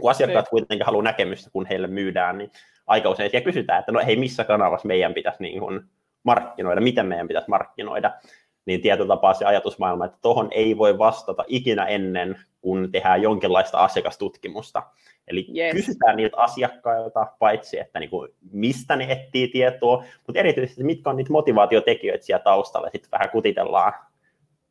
kun 0.01 0.11
asiakkaat 0.11 0.49
kuitenkin 0.49 0.87
haluaa 0.87 1.05
näkemystä, 1.05 1.51
kun 1.51 1.67
heille 1.67 1.87
myydään, 1.87 2.39
niin 2.39 2.51
aika 2.87 3.11
usein 3.11 3.31
siellä 3.31 3.45
kysytään, 3.45 3.81
että 3.81 3.93
no 3.93 4.01
hei, 4.07 4.17
missä 4.17 4.45
kanavassa 4.45 4.89
meidän 4.89 5.15
pitäisi 5.15 5.43
niin 5.43 5.61
kuin 5.61 5.81
markkinoida, 6.23 6.81
miten 6.81 7.07
meidän 7.07 7.29
pitäisi 7.29 7.51
markkinoida, 7.51 8.13
niin 8.67 8.81
tietyllä 8.81 9.15
tapaa 9.15 9.35
se 9.35 9.45
ajatusmaailma, 9.45 10.05
että 10.05 10.19
tuohon 10.23 10.49
ei 10.51 10.79
voi 10.79 10.99
vastata 10.99 11.45
ikinä 11.47 11.87
ennen, 11.87 12.37
kun 12.61 12.93
tehdään 12.93 13.23
jonkinlaista 13.23 13.79
asiakastutkimusta. 13.79 14.83
Eli 15.29 15.47
yes. 15.57 15.73
kysytään 15.73 16.17
niiltä 16.17 16.37
asiakkailta, 16.37 17.27
paitsi 17.39 17.79
että 17.79 18.01
niin 18.01 18.11
kuin, 18.11 18.31
mistä 18.53 18.97
ne 18.97 19.13
etsii 19.13 19.49
tietoa, 19.49 20.05
mutta 20.27 20.41
erityisesti 20.41 20.85
mitkä 20.85 21.11
on 21.11 21.17
niitä 21.17 21.33
motivaatiotekijöitä 21.33 22.25
siellä 22.25 22.43
taustalla, 22.43 22.91
sitten 22.91 23.11
vähän 23.11 23.31
kutitellaan 23.31 23.93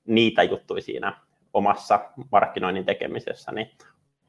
niitä 0.08 0.44
juttuja 0.44 0.82
siinä 0.82 1.18
omassa 1.54 2.00
markkinoinnin 2.32 2.86
tekemisessä, 2.86 3.51
niin 3.51 3.72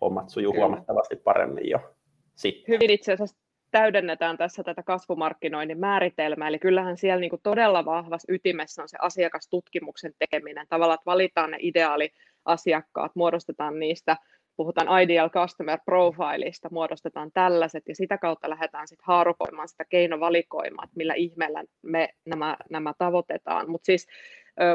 hommat 0.02 0.28
sujuu 0.28 0.54
huomattavasti 0.54 1.16
paremmin 1.16 1.70
jo 1.70 1.94
sitten. 2.34 2.74
Hyvin 2.74 2.90
itse 2.90 3.12
asiassa 3.12 3.36
täydennetään 3.70 4.38
tässä 4.38 4.62
tätä 4.62 4.82
kasvumarkkinoinnin 4.82 5.78
määritelmää, 5.78 6.48
eli 6.48 6.58
kyllähän 6.58 6.96
siellä 6.96 7.20
niin 7.20 7.30
kuin 7.30 7.42
todella 7.42 7.84
vahvassa 7.84 8.32
ytimessä 8.32 8.82
on 8.82 8.88
se 8.88 8.96
asiakastutkimuksen 9.00 10.12
tekeminen, 10.18 10.66
tavallaan 10.68 10.94
että 10.94 11.10
valitaan 11.10 11.50
ne 11.50 11.56
ideaaliasiakkaat, 11.60 13.12
muodostetaan 13.14 13.78
niistä, 13.78 14.16
puhutaan 14.56 15.02
ideal 15.02 15.30
customer 15.30 15.78
profileista, 15.84 16.68
muodostetaan 16.72 17.30
tällaiset, 17.34 17.82
ja 17.88 17.94
sitä 17.94 18.18
kautta 18.18 18.50
lähdetään 18.50 18.88
sitten 18.88 19.06
haarukoimaan 19.06 19.68
sitä 19.68 19.84
keinovalikoimaa, 19.84 20.84
että 20.84 20.96
millä 20.96 21.14
ihmeellä 21.14 21.64
me 21.82 22.08
nämä, 22.26 22.56
nämä 22.70 22.94
tavoitetaan, 22.98 23.70
mutta 23.70 23.86
siis 23.86 24.06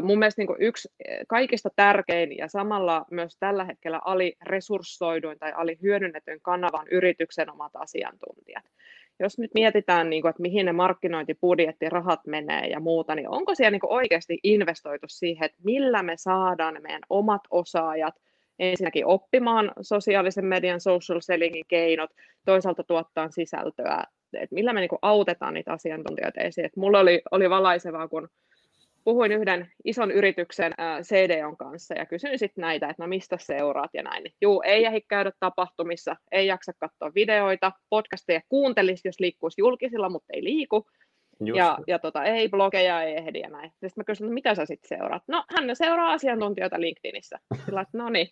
mun 0.01 0.19
mielestä 0.19 0.41
niin 0.41 0.55
yksi 0.59 0.89
kaikista 1.27 1.69
tärkein 1.75 2.37
ja 2.37 2.47
samalla 2.47 3.05
myös 3.11 3.37
tällä 3.39 3.65
hetkellä 3.65 4.01
aliresurssoiduin 4.05 5.39
tai 5.39 5.53
alihyödynnetyn 5.55 6.39
kanavan 6.41 6.87
yrityksen 6.91 7.51
omat 7.51 7.71
asiantuntijat. 7.75 8.63
Jos 9.19 9.39
nyt 9.39 9.51
mietitään, 9.53 10.09
niin 10.09 10.21
kuin, 10.21 10.29
että 10.29 10.41
mihin 10.41 10.65
ne 10.65 10.71
markkinointibudjetti, 10.71 11.89
rahat 11.89 12.19
menee 12.27 12.67
ja 12.67 12.79
muuta, 12.79 13.15
niin 13.15 13.29
onko 13.29 13.55
siellä 13.55 13.71
niin 13.71 13.79
oikeasti 13.83 14.39
investoitu 14.43 15.05
siihen, 15.09 15.45
että 15.45 15.57
millä 15.63 16.03
me 16.03 16.13
saadaan 16.17 16.73
ne 16.73 16.79
meidän 16.79 17.01
omat 17.09 17.41
osaajat 17.51 18.15
ensinnäkin 18.59 19.05
oppimaan 19.05 19.71
sosiaalisen 19.81 20.45
median 20.45 20.81
social 20.81 21.19
sellingin 21.19 21.65
keinot, 21.67 22.09
toisaalta 22.45 22.83
tuottaa 22.83 23.29
sisältöä, 23.29 24.03
että 24.33 24.55
millä 24.55 24.73
me 24.73 24.79
niin 24.79 24.89
autetaan 25.01 25.53
niitä 25.53 25.71
asiantuntijoita 25.71 26.41
esiin. 26.41 26.65
Että 26.65 26.79
mulla 26.79 26.99
oli, 26.99 27.21
oli 27.31 27.49
valaisevaa, 27.49 28.07
kun 28.07 28.29
puhuin 29.07 29.31
yhden 29.31 29.71
ison 29.85 30.11
yrityksen 30.11 30.73
CDOn 31.01 31.57
kanssa 31.57 31.93
ja 31.93 32.05
kysyin 32.05 32.39
sitten 32.39 32.61
näitä, 32.61 32.89
että 32.89 33.03
no 33.03 33.07
mistä 33.07 33.37
seuraat 33.39 33.89
ja 33.93 34.03
näin. 34.03 34.23
Juu, 34.41 34.61
ei 34.65 34.85
ehdi 34.85 35.01
käydä 35.01 35.31
tapahtumissa, 35.39 36.15
ei 36.31 36.47
jaksa 36.47 36.71
katsoa 36.79 37.11
videoita, 37.15 37.71
podcasteja 37.89 38.41
kuuntelisi, 38.49 39.07
jos 39.07 39.19
liikkuisi 39.19 39.61
julkisilla, 39.61 40.09
mutta 40.09 40.33
ei 40.33 40.43
liiku. 40.43 40.87
Just. 41.39 41.57
Ja, 41.57 41.77
ja 41.87 41.99
tota, 41.99 42.23
ei 42.23 42.49
blogeja, 42.49 43.03
ei 43.03 43.15
ehdi 43.17 43.39
ja 43.39 43.49
näin. 43.49 43.69
Sitten 43.69 43.91
mä 43.95 44.03
kysyin, 44.03 44.25
että 44.25 44.33
mitä 44.33 44.55
sä 44.55 44.65
sitten 44.65 44.97
seuraat? 44.97 45.23
No, 45.27 45.43
hän 45.55 45.75
seuraa 45.75 46.11
asiantuntijoita 46.11 46.81
LinkedInissä. 46.81 47.39
Sillä 47.65 47.81
että 47.81 47.97
no 47.97 48.09
niin, 48.09 48.27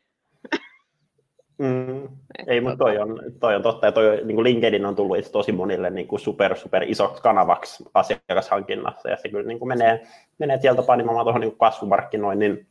Mm, 1.58 2.08
ei, 2.48 2.62
mutta 2.62 2.78
toi 2.78 2.98
on, 2.98 3.20
toi 3.40 3.56
on 3.56 3.64
totta, 3.64 3.86
ja 3.86 3.92
toi, 3.92 4.22
niin 4.24 4.36
kuin 4.36 4.44
LinkedIn 4.44 4.86
on 4.86 4.96
tullut 4.96 5.32
tosi 5.32 5.52
monille 5.52 5.90
niin 5.90 6.08
kuin 6.08 6.20
super, 6.20 6.56
super 6.56 6.84
isoksi 6.84 7.22
kanavaksi 7.22 7.84
asiakashankinnassa, 7.94 9.10
ja 9.10 9.18
se 9.18 9.30
kyllä 9.30 9.48
niin 9.48 9.60
kuin 9.60 9.70
menee, 9.70 10.08
menee 10.38 10.60
sieltä 10.62 10.82
painimaan 10.82 11.26
tuohon 11.26 11.42
niin 11.42 11.58
kasvumarkkinoinnin 11.58 12.68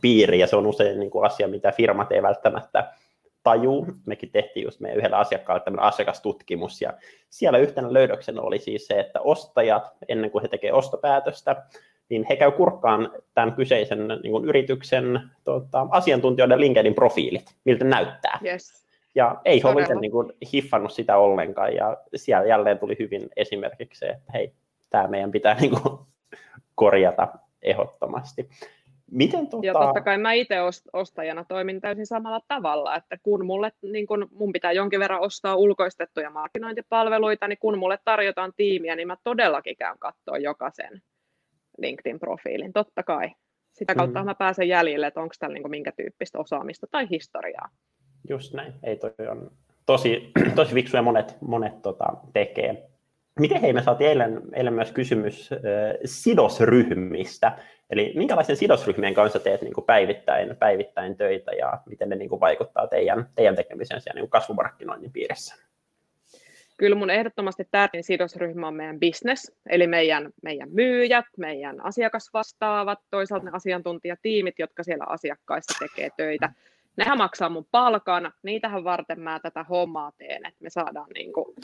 piiriin, 0.00 0.40
ja 0.40 0.46
se 0.46 0.56
on 0.56 0.66
usein 0.66 1.00
niin 1.00 1.10
kuin 1.10 1.26
asia, 1.26 1.48
mitä 1.48 1.72
firmat 1.72 2.12
ei 2.12 2.22
välttämättä 2.22 2.92
tajuu. 3.42 3.86
Mekin 4.06 4.30
tehtiin 4.30 4.64
just 4.64 4.80
meidän 4.80 4.98
yhdellä 4.98 5.18
asiakkaalle 5.18 5.64
tämmöinen 5.64 5.88
asiakastutkimus, 5.88 6.82
ja 6.82 6.92
siellä 7.30 7.58
yhtenä 7.58 7.92
löydöksenä 7.92 8.42
oli 8.42 8.58
siis 8.58 8.86
se, 8.86 9.00
että 9.00 9.20
ostajat, 9.20 9.92
ennen 10.08 10.30
kuin 10.30 10.42
he 10.42 10.48
tekevät 10.48 10.74
ostopäätöstä, 10.74 11.62
niin 12.08 12.26
he 12.28 12.36
käy 12.36 12.50
kurkkaan 12.50 13.10
tämän 13.34 13.52
kyseisen 13.52 14.08
niin 14.08 14.32
kuin 14.32 14.44
yrityksen 14.44 15.20
tota, 15.44 15.86
asiantuntijoiden 15.90 16.60
LinkedIn 16.60 16.94
profiilit, 16.94 17.54
miltä 17.64 17.84
näyttää. 17.84 18.38
Yes. 18.44 18.84
Ja 19.14 19.40
ei 19.44 19.62
he 19.62 19.68
ole 19.68 20.00
niin 20.00 20.10
kuin, 20.10 20.32
hiffannut 20.52 20.92
sitä 20.92 21.16
ollenkaan, 21.16 21.74
ja 21.74 21.96
siellä 22.14 22.46
jälleen 22.46 22.78
tuli 22.78 22.96
hyvin 22.98 23.28
esimerkiksi 23.36 23.98
se, 23.98 24.06
että 24.06 24.32
hei, 24.32 24.52
tämä 24.90 25.08
meidän 25.08 25.30
pitää 25.30 25.54
niin 25.60 25.70
kuin, 25.70 25.98
korjata 26.74 27.28
ehdottomasti. 27.62 28.48
Miten, 29.10 29.46
tuota... 29.46 29.66
Ja 29.66 29.72
totta 29.72 30.00
kai 30.00 30.18
mä 30.18 30.32
itse 30.32 30.56
ostajana 30.92 31.44
toimin 31.48 31.80
täysin 31.80 32.06
samalla 32.06 32.40
tavalla, 32.48 32.96
että 32.96 33.18
kun 33.22 33.46
mulle, 33.46 33.72
niin 33.82 34.06
kun 34.06 34.28
mun 34.30 34.52
pitää 34.52 34.72
jonkin 34.72 35.00
verran 35.00 35.20
ostaa 35.20 35.56
ulkoistettuja 35.56 36.30
markkinointipalveluita, 36.30 37.48
niin 37.48 37.58
kun 37.58 37.78
mulle 37.78 37.98
tarjotaan 38.04 38.52
tiimiä, 38.56 38.96
niin 38.96 39.08
mä 39.08 39.16
todellakin 39.24 39.76
käyn 39.76 39.98
katsoa 39.98 40.38
jokaisen 40.38 41.02
LinkedIn-profiilin, 41.78 42.72
totta 42.72 43.02
kai. 43.02 43.30
Sitä 43.72 43.94
kautta 43.94 44.20
mm. 44.20 44.24
mä 44.24 44.34
pääsen 44.34 44.68
jäljille, 44.68 45.06
että 45.06 45.20
onko 45.20 45.34
täällä 45.38 45.54
niin 45.54 45.70
minkä 45.70 45.92
tyyppistä 45.92 46.38
osaamista 46.38 46.86
tai 46.90 47.06
historiaa. 47.10 47.68
Just 48.28 48.54
näin, 48.54 48.72
ei 48.82 48.96
toi 48.96 49.12
on 49.30 49.50
tosi, 49.86 50.32
tosi 50.56 50.74
fiksuja 50.74 51.02
monet, 51.02 51.36
monet 51.40 51.82
tota, 51.82 52.06
tekee. 52.32 52.88
Miten 53.40 53.60
hei, 53.60 53.72
me 53.72 53.82
saatiin 53.82 54.10
eilen, 54.10 54.42
eilen 54.52 54.74
myös 54.74 54.92
kysymys 54.92 55.52
äh, 55.52 55.58
sidosryhmistä, 56.04 57.58
eli 57.90 58.12
minkälaisen 58.16 58.56
sidosryhmien 58.56 59.14
kanssa 59.14 59.38
teet 59.38 59.62
niin 59.62 59.74
kuin 59.74 59.84
päivittäin, 59.84 60.56
päivittäin 60.56 61.16
töitä 61.16 61.52
ja 61.52 61.78
miten 61.86 62.08
ne 62.08 62.16
niin 62.16 62.28
kuin 62.28 62.40
vaikuttaa 62.40 62.86
teidän, 62.86 63.28
teidän 63.34 63.56
tekemiseen 63.56 64.00
siellä 64.00 64.20
niin 64.20 64.30
kasvumarkkinoinnin 64.30 65.12
piirissä? 65.12 65.63
Kyllä 66.84 66.96
mun 66.96 67.10
ehdottomasti 67.10 67.68
tärkein 67.70 68.04
sidosryhmä 68.04 68.68
on 68.68 68.74
meidän 68.74 69.00
business, 69.00 69.52
eli 69.70 69.86
meidän, 69.86 70.30
meidän 70.42 70.68
myyjät, 70.72 71.24
meidän 71.38 71.84
asiakasvastaavat, 71.84 72.98
toisaalta 73.10 73.44
ne 73.46 73.50
asiantuntijatiimit, 73.54 74.58
jotka 74.58 74.82
siellä 74.82 75.04
asiakkaissa 75.08 75.78
tekee 75.78 76.10
töitä. 76.16 76.52
Nehän 76.96 77.18
maksaa 77.18 77.48
mun 77.48 77.66
palkan, 77.70 78.32
niitähän 78.42 78.84
varten 78.84 79.20
mä 79.20 79.40
tätä 79.40 79.64
hommaa 79.64 80.12
teen, 80.18 80.46
että 80.46 80.62
me 80.62 80.70
saadaan 80.70 81.10
niin 81.14 81.32
kuin 81.32 81.54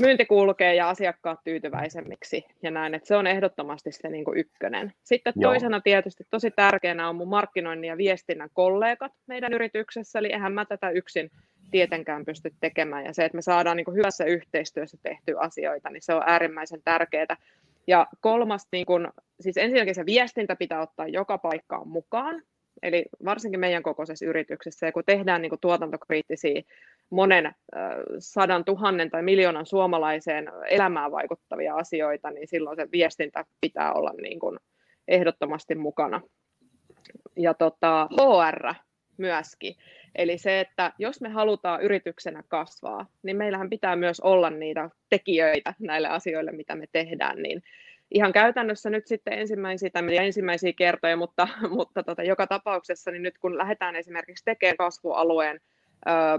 myynti 0.00 0.26
kulkee 0.26 0.74
ja 0.74 0.88
asiakkaat 0.88 1.40
tyytyväisemmiksi 1.44 2.44
ja 2.62 2.70
näin, 2.70 2.94
että 2.94 3.08
se 3.08 3.16
on 3.16 3.26
ehdottomasti 3.26 3.92
se 3.92 4.08
niin 4.08 4.24
kuin 4.24 4.38
ykkönen. 4.38 4.92
Sitten 5.04 5.32
Joo. 5.36 5.50
toisena 5.50 5.80
tietysti 5.80 6.24
tosi 6.30 6.50
tärkeänä 6.50 7.08
on 7.08 7.16
mun 7.16 7.28
markkinoinnin 7.28 7.88
ja 7.88 7.96
viestinnän 7.96 8.50
kollegat 8.52 9.12
meidän 9.26 9.52
yrityksessä, 9.52 10.18
eli 10.18 10.32
eihän 10.32 10.52
mä 10.52 10.64
tätä 10.64 10.90
yksin 10.90 11.30
tietenkään 11.70 12.24
pysty 12.24 12.50
tekemään. 12.60 13.04
Ja 13.04 13.14
se, 13.14 13.24
että 13.24 13.36
me 13.36 13.42
saadaan 13.42 13.76
niin 13.76 13.94
hyvässä 13.94 14.24
yhteistyössä 14.24 14.98
tehtyä 15.02 15.40
asioita, 15.40 15.90
niin 15.90 16.02
se 16.02 16.14
on 16.14 16.22
äärimmäisen 16.26 16.80
tärkeää. 16.84 17.36
Ja 17.86 18.06
kolmas, 18.20 18.68
niin 18.72 18.86
kuin, 18.86 19.08
siis 19.40 19.56
ensinnäkin 19.56 19.94
se 19.94 20.06
viestintä 20.06 20.56
pitää 20.56 20.82
ottaa 20.82 21.08
joka 21.08 21.38
paikkaan 21.38 21.88
mukaan, 21.88 22.42
eli 22.82 23.04
varsinkin 23.24 23.60
meidän 23.60 23.82
kokoisessa 23.82 24.26
yrityksessä, 24.26 24.86
ja 24.86 24.92
kun 24.92 25.02
tehdään 25.06 25.42
niin 25.42 25.52
tuotantokriittisiä 25.60 26.62
monen 27.10 27.52
sadan 28.18 28.64
tuhannen 28.64 29.10
tai 29.10 29.22
miljoonan 29.22 29.66
suomalaiseen 29.66 30.52
elämään 30.68 31.12
vaikuttavia 31.12 31.74
asioita, 31.74 32.30
niin 32.30 32.48
silloin 32.48 32.76
se 32.76 32.88
viestintä 32.92 33.44
pitää 33.60 33.92
olla 33.92 34.12
niin 34.22 34.38
kuin 34.38 34.58
ehdottomasti 35.08 35.74
mukana. 35.74 36.20
Ja 37.36 37.54
tota, 37.54 38.08
HR 38.12 38.74
myöskin. 39.18 39.76
Eli 40.14 40.38
se, 40.38 40.60
että 40.60 40.92
jos 40.98 41.20
me 41.20 41.28
halutaan 41.28 41.82
yrityksenä 41.82 42.42
kasvaa, 42.48 43.06
niin 43.22 43.36
meillähän 43.36 43.70
pitää 43.70 43.96
myös 43.96 44.20
olla 44.20 44.50
niitä 44.50 44.90
tekijöitä 45.10 45.74
näille 45.78 46.08
asioille, 46.08 46.52
mitä 46.52 46.74
me 46.74 46.86
tehdään, 46.92 47.42
niin 47.42 47.62
ihan 48.10 48.32
käytännössä 48.32 48.90
nyt 48.90 49.06
sitten 49.06 49.38
ensimmäisiä, 49.38 49.90
ensimmäisiä 50.20 50.72
kertoja, 50.72 51.16
mutta, 51.16 51.48
mutta 51.76 52.02
tota, 52.02 52.22
joka 52.22 52.46
tapauksessa 52.46 53.10
niin 53.10 53.22
nyt 53.22 53.38
kun 53.38 53.58
lähdetään 53.58 53.96
esimerkiksi 53.96 54.44
tekemään 54.44 54.76
kasvualueen 54.76 55.60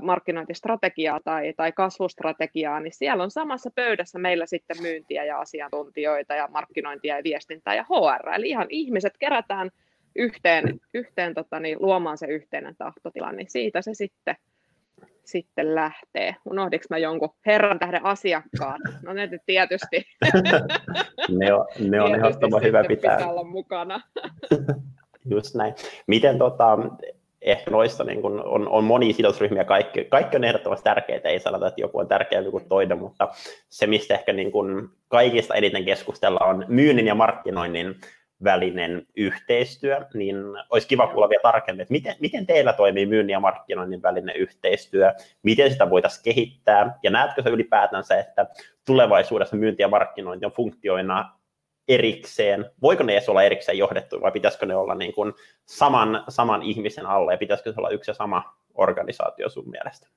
markkinointistrategiaa 0.02 1.20
tai, 1.24 1.54
tai 1.58 1.72
kasvustrategiaa, 1.72 2.80
niin 2.80 2.94
siellä 2.94 3.24
on 3.24 3.32
samassa 3.32 3.72
pöydässä 3.76 4.20
meillä 4.20 4.46
sitten 4.46 4.82
myyntiä 4.82 5.24
ja 5.24 5.40
asiantuntijoita 5.40 6.36
ja 6.36 6.48
markkinointia 6.52 7.18
ja 7.18 7.24
viestintää 7.24 7.76
ja 7.76 7.84
HR, 7.84 8.30
eli 8.30 8.50
ihan 8.50 8.68
ihmiset 8.70 9.18
kerätään 9.20 9.72
yhteen, 10.18 10.80
yhteen 10.94 11.34
tota, 11.34 11.60
niin, 11.60 11.78
luomaan 11.80 12.18
se 12.18 12.26
yhteinen 12.26 12.76
tahtotila, 12.78 13.32
niin 13.32 13.50
siitä 13.50 13.82
se 13.82 13.94
sitten, 13.94 14.36
sitten 15.26 15.76
lähtee. 15.76 16.36
Unohdinko 16.46 16.86
mä 16.90 16.98
jonkun 16.98 17.34
herran 17.46 17.80
tähden 17.80 18.06
asiakkaan? 18.06 18.80
No 19.04 19.14
ne 19.14 19.30
tietysti. 19.46 20.06
ne 21.40 21.54
on, 21.54 21.66
ne 21.80 22.02
on 22.02 22.16
ehdottoman 22.16 22.64
hyvä 22.64 22.84
pitää. 22.84 23.16
pitää 23.16 23.32
olla 23.32 23.44
mukana. 23.44 24.02
Just 25.30 25.56
näin. 25.56 25.74
Miten 26.08 26.38
tota, 26.38 26.78
ehkä 27.42 27.72
noissa 27.72 28.04
niin 28.04 28.22
kun 28.22 28.44
on, 28.46 28.68
on 28.68 28.84
monia 28.84 29.14
sidosryhmiä, 29.14 29.64
kaikki, 29.64 30.06
kaikki 30.06 30.38
on 30.38 30.44
ehdottomasti 30.44 30.84
tärkeitä, 30.84 31.30
ei 31.30 31.40
sanota, 31.40 31.68
että 31.68 31.82
joku 31.82 32.00
on 32.00 32.08
tärkeämpi 32.08 32.52
kuin 32.52 32.70
toinen, 32.70 33.00
mutta 33.00 33.28
se, 33.70 33.88
mistä 33.88 34.14
ehkä 34.14 34.34
niin 34.34 34.52
kun 34.52 34.92
kaikista 35.08 35.56
eniten 35.56 35.86
keskustella 35.86 36.40
on 36.40 36.66
myynnin 36.68 37.08
ja 37.08 37.16
markkinoinnin 37.16 37.96
välinen 38.44 39.06
yhteistyö, 39.15 40.06
niin 40.13 40.36
olisi 40.70 40.88
kiva 40.88 41.08
kuulla 41.08 41.29
vielä 41.29 41.41
tarkemmin, 41.41 41.82
että 41.82 41.91
miten, 41.91 42.15
miten 42.20 42.46
teillä 42.46 42.74
toimii 42.74 43.06
myynnin 43.06 43.34
ja 43.34 43.39
markkinoinnin 43.39 44.01
välinen 44.01 44.36
yhteistyö, 44.36 45.13
miten 45.44 45.72
sitä 45.72 45.89
voitaisiin 45.89 46.24
kehittää, 46.24 47.00
ja 47.03 47.12
näetkö 47.12 47.41
se 47.41 47.50
ylipäätänsä, 47.50 48.20
että 48.20 48.48
tulevaisuudessa 48.86 49.56
myynti 49.56 49.84
ja 49.84 49.88
markkinointi 49.88 50.46
on 50.46 50.51
funktioina 50.51 51.38
erikseen? 51.88 52.72
Voiko 52.82 53.03
ne 53.03 53.13
edes 53.13 53.29
olla 53.29 53.44
erikseen 53.44 53.77
johdettu 53.77 54.22
vai 54.22 54.32
pitäisikö 54.32 54.65
ne 54.65 54.75
olla 54.75 54.96
niin 54.96 55.13
kuin 55.13 55.34
saman, 55.65 56.24
saman 56.29 56.63
ihmisen 56.63 57.06
alla 57.06 57.32
ja 57.32 57.38
pitäisikö 57.38 57.74
se 57.74 57.79
olla 57.79 57.89
yksi 57.89 58.12
ja 58.12 58.15
sama 58.15 58.58
organisaatio 58.74 59.50
sun 59.50 59.70
mielestä? 59.70 60.08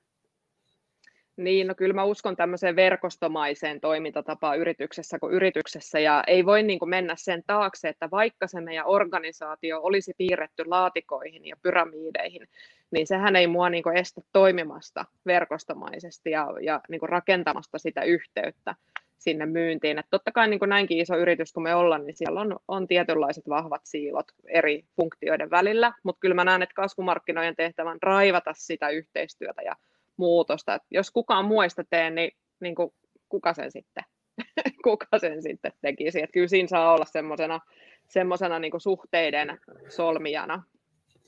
Niin, 1.43 1.67
no 1.67 1.75
kyllä 1.75 1.93
mä 1.93 2.03
uskon 2.03 2.35
tämmöiseen 2.35 2.75
verkostomaiseen 2.75 3.81
toimintatapaan 3.81 4.59
yrityksessä 4.59 5.19
kuin 5.19 5.33
yrityksessä, 5.33 5.99
ja 5.99 6.23
ei 6.27 6.45
voi 6.45 6.63
niin 6.63 6.79
kuin 6.79 6.89
mennä 6.89 7.15
sen 7.17 7.43
taakse, 7.47 7.89
että 7.89 8.11
vaikka 8.11 8.47
se 8.47 8.61
meidän 8.61 8.87
organisaatio 8.87 9.79
olisi 9.83 10.13
piirretty 10.17 10.63
laatikoihin 10.65 11.45
ja 11.45 11.55
pyramiideihin, 11.61 12.47
niin 12.91 13.07
sehän 13.07 13.35
ei 13.35 13.47
mua 13.47 13.69
niin 13.69 13.83
kuin 13.83 13.97
estä 13.97 14.21
toimimasta 14.33 15.05
verkostomaisesti 15.25 16.31
ja, 16.31 16.47
ja 16.61 16.81
niin 16.89 16.99
kuin 16.99 17.09
rakentamasta 17.09 17.77
sitä 17.77 18.03
yhteyttä 18.03 18.75
sinne 19.17 19.45
myyntiin. 19.45 19.99
Et 19.99 20.05
totta 20.09 20.31
kai 20.31 20.47
niin 20.47 20.59
kuin 20.59 20.69
näinkin 20.69 20.97
iso 20.97 21.17
yritys 21.17 21.53
kuin 21.53 21.63
me 21.63 21.75
ollaan, 21.75 22.05
niin 22.05 22.17
siellä 22.17 22.41
on, 22.41 22.59
on 22.67 22.87
tietynlaiset 22.87 23.49
vahvat 23.49 23.81
siilot 23.83 24.25
eri 24.47 24.85
funktioiden 24.95 25.49
välillä, 25.49 25.93
mutta 26.03 26.19
kyllä 26.19 26.35
mä 26.35 26.45
näen, 26.45 26.61
että 26.61 26.75
kasvumarkkinoiden 26.75 27.55
tehtävän 27.55 27.97
raivata 28.01 28.53
sitä 28.55 28.89
yhteistyötä 28.89 29.61
ja 29.61 29.75
muutosta. 30.21 30.75
Et 30.75 30.81
jos 30.91 31.11
kukaan 31.11 31.45
muista 31.45 31.83
tee, 31.89 32.09
niin, 32.09 32.31
niin 32.59 32.75
kuin, 32.75 32.93
kuka 33.29 33.53
sen 33.53 33.71
sitten? 33.71 34.03
kuka 34.83 35.19
sen 35.19 35.41
sitten 35.41 35.71
tekisi? 35.81 36.23
Et 36.23 36.31
kyllä 36.33 36.47
siinä 36.47 36.67
saa 36.67 36.93
olla 36.93 37.05
semmoisena 37.05 37.59
semmosena 38.07 38.59
niin 38.59 38.71
suhteiden 38.77 39.59
solmijana 39.89 40.63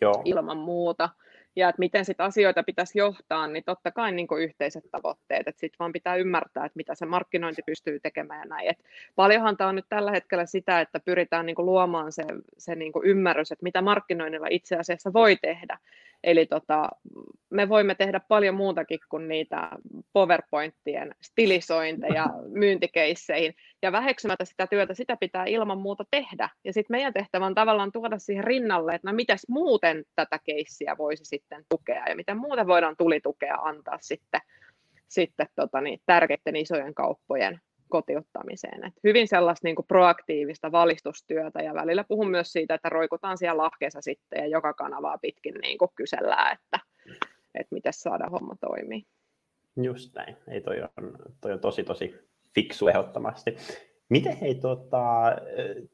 Joo. 0.02 0.22
ilman 0.26 0.58
muuta 0.58 1.10
ja 1.56 1.70
että 1.70 1.80
miten 1.80 2.06
sit 2.06 2.22
asioita 2.22 2.64
pitäisi 2.64 2.98
johtaa, 2.98 3.48
niin 3.48 3.64
totta 3.64 3.92
kai 3.92 4.12
niin 4.12 4.28
yhteiset 4.40 4.84
tavoitteet, 4.92 5.48
että 5.48 5.60
sitten 5.60 5.80
vaan 5.80 5.92
pitää 5.92 6.16
ymmärtää, 6.16 6.66
että 6.66 6.78
mitä 6.78 6.96
se 6.96 7.06
markkinointi 7.06 7.62
pystyy 7.66 8.00
tekemään 8.00 8.40
ja 8.40 8.46
näin. 8.46 8.70
Et 8.70 8.78
paljonhan 9.16 9.58
tämä 9.58 9.70
on 9.70 9.76
nyt 9.76 9.86
tällä 9.90 10.12
hetkellä 10.12 10.46
sitä, 10.46 10.82
että 10.82 11.00
pyritään 11.00 11.46
niin 11.46 11.56
luomaan 11.58 12.12
se, 12.12 12.24
se 12.58 12.76
niin 12.76 12.94
ymmärrys, 13.04 13.52
että 13.52 13.64
mitä 13.64 13.82
markkinoinnilla 13.82 14.48
itse 14.50 14.76
asiassa 14.76 15.14
voi 15.14 15.36
tehdä. 15.36 15.78
Eli 16.24 16.46
tota, 16.46 16.90
me 17.50 17.70
voimme 17.70 17.96
tehdä 17.96 18.20
paljon 18.28 18.56
muutakin 18.56 19.00
kuin 19.10 19.28
niitä 19.28 19.70
PowerPointien 20.14 21.16
stilisointeja 21.22 22.26
myyntikeisseihin. 22.62 23.56
Ja 23.82 23.92
väheksymättä 23.92 24.46
sitä 24.46 24.68
työtä, 24.68 24.94
sitä 24.94 25.18
pitää 25.18 25.46
ilman 25.46 25.78
muuta 25.78 26.06
tehdä. 26.12 26.50
Ja 26.64 26.74
sitten 26.74 26.94
meidän 26.94 27.14
tehtävä 27.14 27.46
on 27.46 27.56
tavallaan 27.56 27.92
tuoda 27.92 28.20
siihen 28.20 28.44
rinnalle, 28.44 28.96
että 28.96 29.12
no 29.12 29.16
mitäs 29.16 29.46
muuten 29.50 30.04
tätä 30.16 30.40
keissiä 30.44 30.96
voisi 30.98 31.26
sitten 31.26 31.66
tukea 31.70 32.10
ja 32.10 32.16
miten 32.16 32.38
muuten 32.38 32.68
voidaan 32.68 32.98
tulitukea 32.98 33.56
antaa 33.56 33.98
sitten, 34.02 34.42
sitten 35.08 35.48
tota 35.56 35.82
niin, 35.82 36.00
tärkeiden 36.06 36.56
isojen 36.56 36.94
kauppojen 36.94 37.60
kotiuttamiseen. 37.94 38.86
Et 38.86 38.94
hyvin 39.04 39.28
sellaista 39.28 39.68
niin 39.68 39.76
kuin 39.76 39.86
proaktiivista 39.88 40.72
valistustyötä 40.72 41.60
ja 41.62 41.74
välillä 41.74 42.04
puhun 42.04 42.30
myös 42.30 42.52
siitä, 42.52 42.76
että 42.76 42.90
roikutaan 42.90 43.38
siellä 43.38 43.64
lahkeessa 43.64 44.02
sitten 44.02 44.40
ja 44.40 44.48
joka 44.48 44.74
kanavaa 44.74 45.18
pitkin 45.18 45.56
niin 45.62 45.78
kuin 45.78 45.92
kysellään, 45.96 46.58
että, 46.58 46.80
että 47.56 47.76
miten 47.76 47.94
saada 47.94 48.30
homma 48.30 48.56
toimii. 48.62 49.04
Just 49.84 50.16
näin. 50.16 50.38
Ei 50.48 50.62
toi 50.62 50.82
on, 50.82 51.16
toi 51.42 51.52
on 51.52 51.60
tosi 51.60 51.84
tosi 51.84 52.16
fiksu 52.56 52.88
ehdottomasti. 52.88 53.58
Miten 54.10 54.38
hei, 54.38 54.56
tota, 54.56 55.02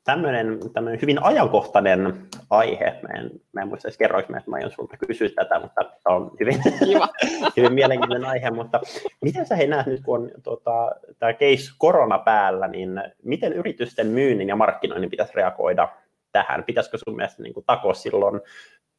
tämmöinen, 0.04 0.60
hyvin 1.02 1.24
ajankohtainen 1.24 2.28
aihe, 2.50 3.00
mä 3.02 3.20
en, 3.20 3.32
mä 3.52 3.62
en 3.62 3.68
muista 3.68 3.88
edes 3.88 3.98
kerroinko, 3.98 4.38
että 4.38 4.50
mä 4.50 4.56
aion 4.56 4.72
sulta 4.72 4.98
kysyä 5.08 5.30
tätä, 5.36 5.60
mutta 5.60 5.82
tämä 6.04 6.16
on 6.16 6.32
hyvin, 6.40 6.62
hyvin 7.58 7.74
mielenkiintoinen 7.74 8.30
aihe, 8.30 8.52
mutta 8.52 8.82
miten 9.22 9.46
sä 9.46 9.56
hei 9.56 9.68
näet 9.68 9.88
nyt, 9.88 10.02
kun 10.02 10.20
on 10.20 10.32
tota, 10.44 10.92
tämä 11.20 11.34
case 11.34 11.74
korona 11.78 12.20
päällä, 12.20 12.68
niin 12.68 13.04
miten 13.24 13.54
yritysten 13.54 14.08
myynnin 14.08 14.48
ja 14.48 14.56
markkinoinnin 14.56 15.10
pitäisi 15.10 15.34
reagoida 15.36 15.90
tähän? 16.32 16.64
Pitäisikö 16.64 16.98
sun 16.98 17.16
mielestä 17.16 17.44
niin 17.44 17.54
kuin, 17.54 17.66
takoa 17.66 17.94
silloin 17.94 18.42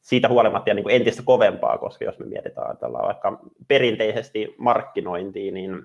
siitä 0.01 0.27
huolimatta 0.29 0.69
ja 0.69 0.73
niin 0.73 0.83
kuin 0.83 0.95
entistä 0.95 1.21
kovempaa, 1.25 1.77
koska 1.77 2.05
jos 2.05 2.19
me 2.19 2.25
mietitään 2.25 2.77
tällä 2.77 2.99
vaikka 3.01 3.39
perinteisesti 3.67 4.55
markkinointiin, 4.57 5.53
niin 5.53 5.83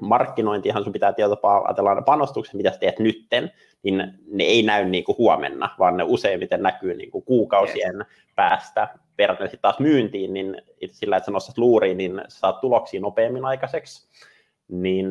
markkinointihan 0.00 0.84
sun 0.84 0.92
pitää 0.92 1.12
tietyllä 1.12 1.36
tapaa 1.36 1.64
ajatella 1.64 2.02
panostukset, 2.02 2.54
mitä 2.54 2.70
sä 2.70 2.78
teet 2.78 2.98
nytten, 2.98 3.52
niin 3.82 4.14
ne 4.26 4.44
ei 4.44 4.62
näy 4.62 4.84
niin 4.84 5.04
kuin 5.04 5.18
huomenna, 5.18 5.74
vaan 5.78 5.96
ne 5.96 6.04
useimmiten 6.06 6.62
näkyy 6.62 6.94
niin 6.94 7.10
kuin 7.10 7.24
kuukausien 7.24 7.96
yes. 7.96 8.06
päästä. 8.34 8.88
Verrattuna 9.18 9.48
sitten 9.48 9.62
taas 9.62 9.78
myyntiin, 9.78 10.34
niin 10.34 10.62
sillä, 10.90 11.16
että 11.16 11.24
sä 11.24 11.30
nostat 11.30 11.58
luuriin, 11.58 11.98
niin 11.98 12.22
sä 12.28 12.38
saat 12.38 12.60
tuloksia 12.60 13.00
nopeammin 13.00 13.44
aikaiseksi. 13.44 14.08
Niin 14.68 15.06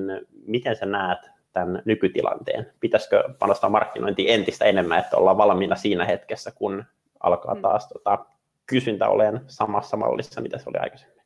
miten 0.46 0.76
sä 0.76 0.86
näet 0.86 1.20
tämän 1.54 1.82
nykytilanteen? 1.86 2.72
Pitäisikö 2.80 3.24
panostaa 3.40 3.70
markkinointiin 3.70 4.30
entistä 4.30 4.66
enemmän, 4.66 5.00
että 5.00 5.18
ollaan 5.18 5.38
valmiina 5.38 5.76
siinä 5.76 6.06
hetkessä, 6.06 6.52
kun 6.52 6.84
alkaa 7.20 7.56
mm. 7.56 7.62
taas 7.62 7.88
tota, 7.88 8.26
kysyntä 8.66 9.10
olemaan 9.10 9.42
samassa 9.48 9.98
mallissa, 9.98 10.42
mitä 10.42 10.58
se 10.58 10.70
oli 10.70 10.78
aikaisemmin? 10.78 11.21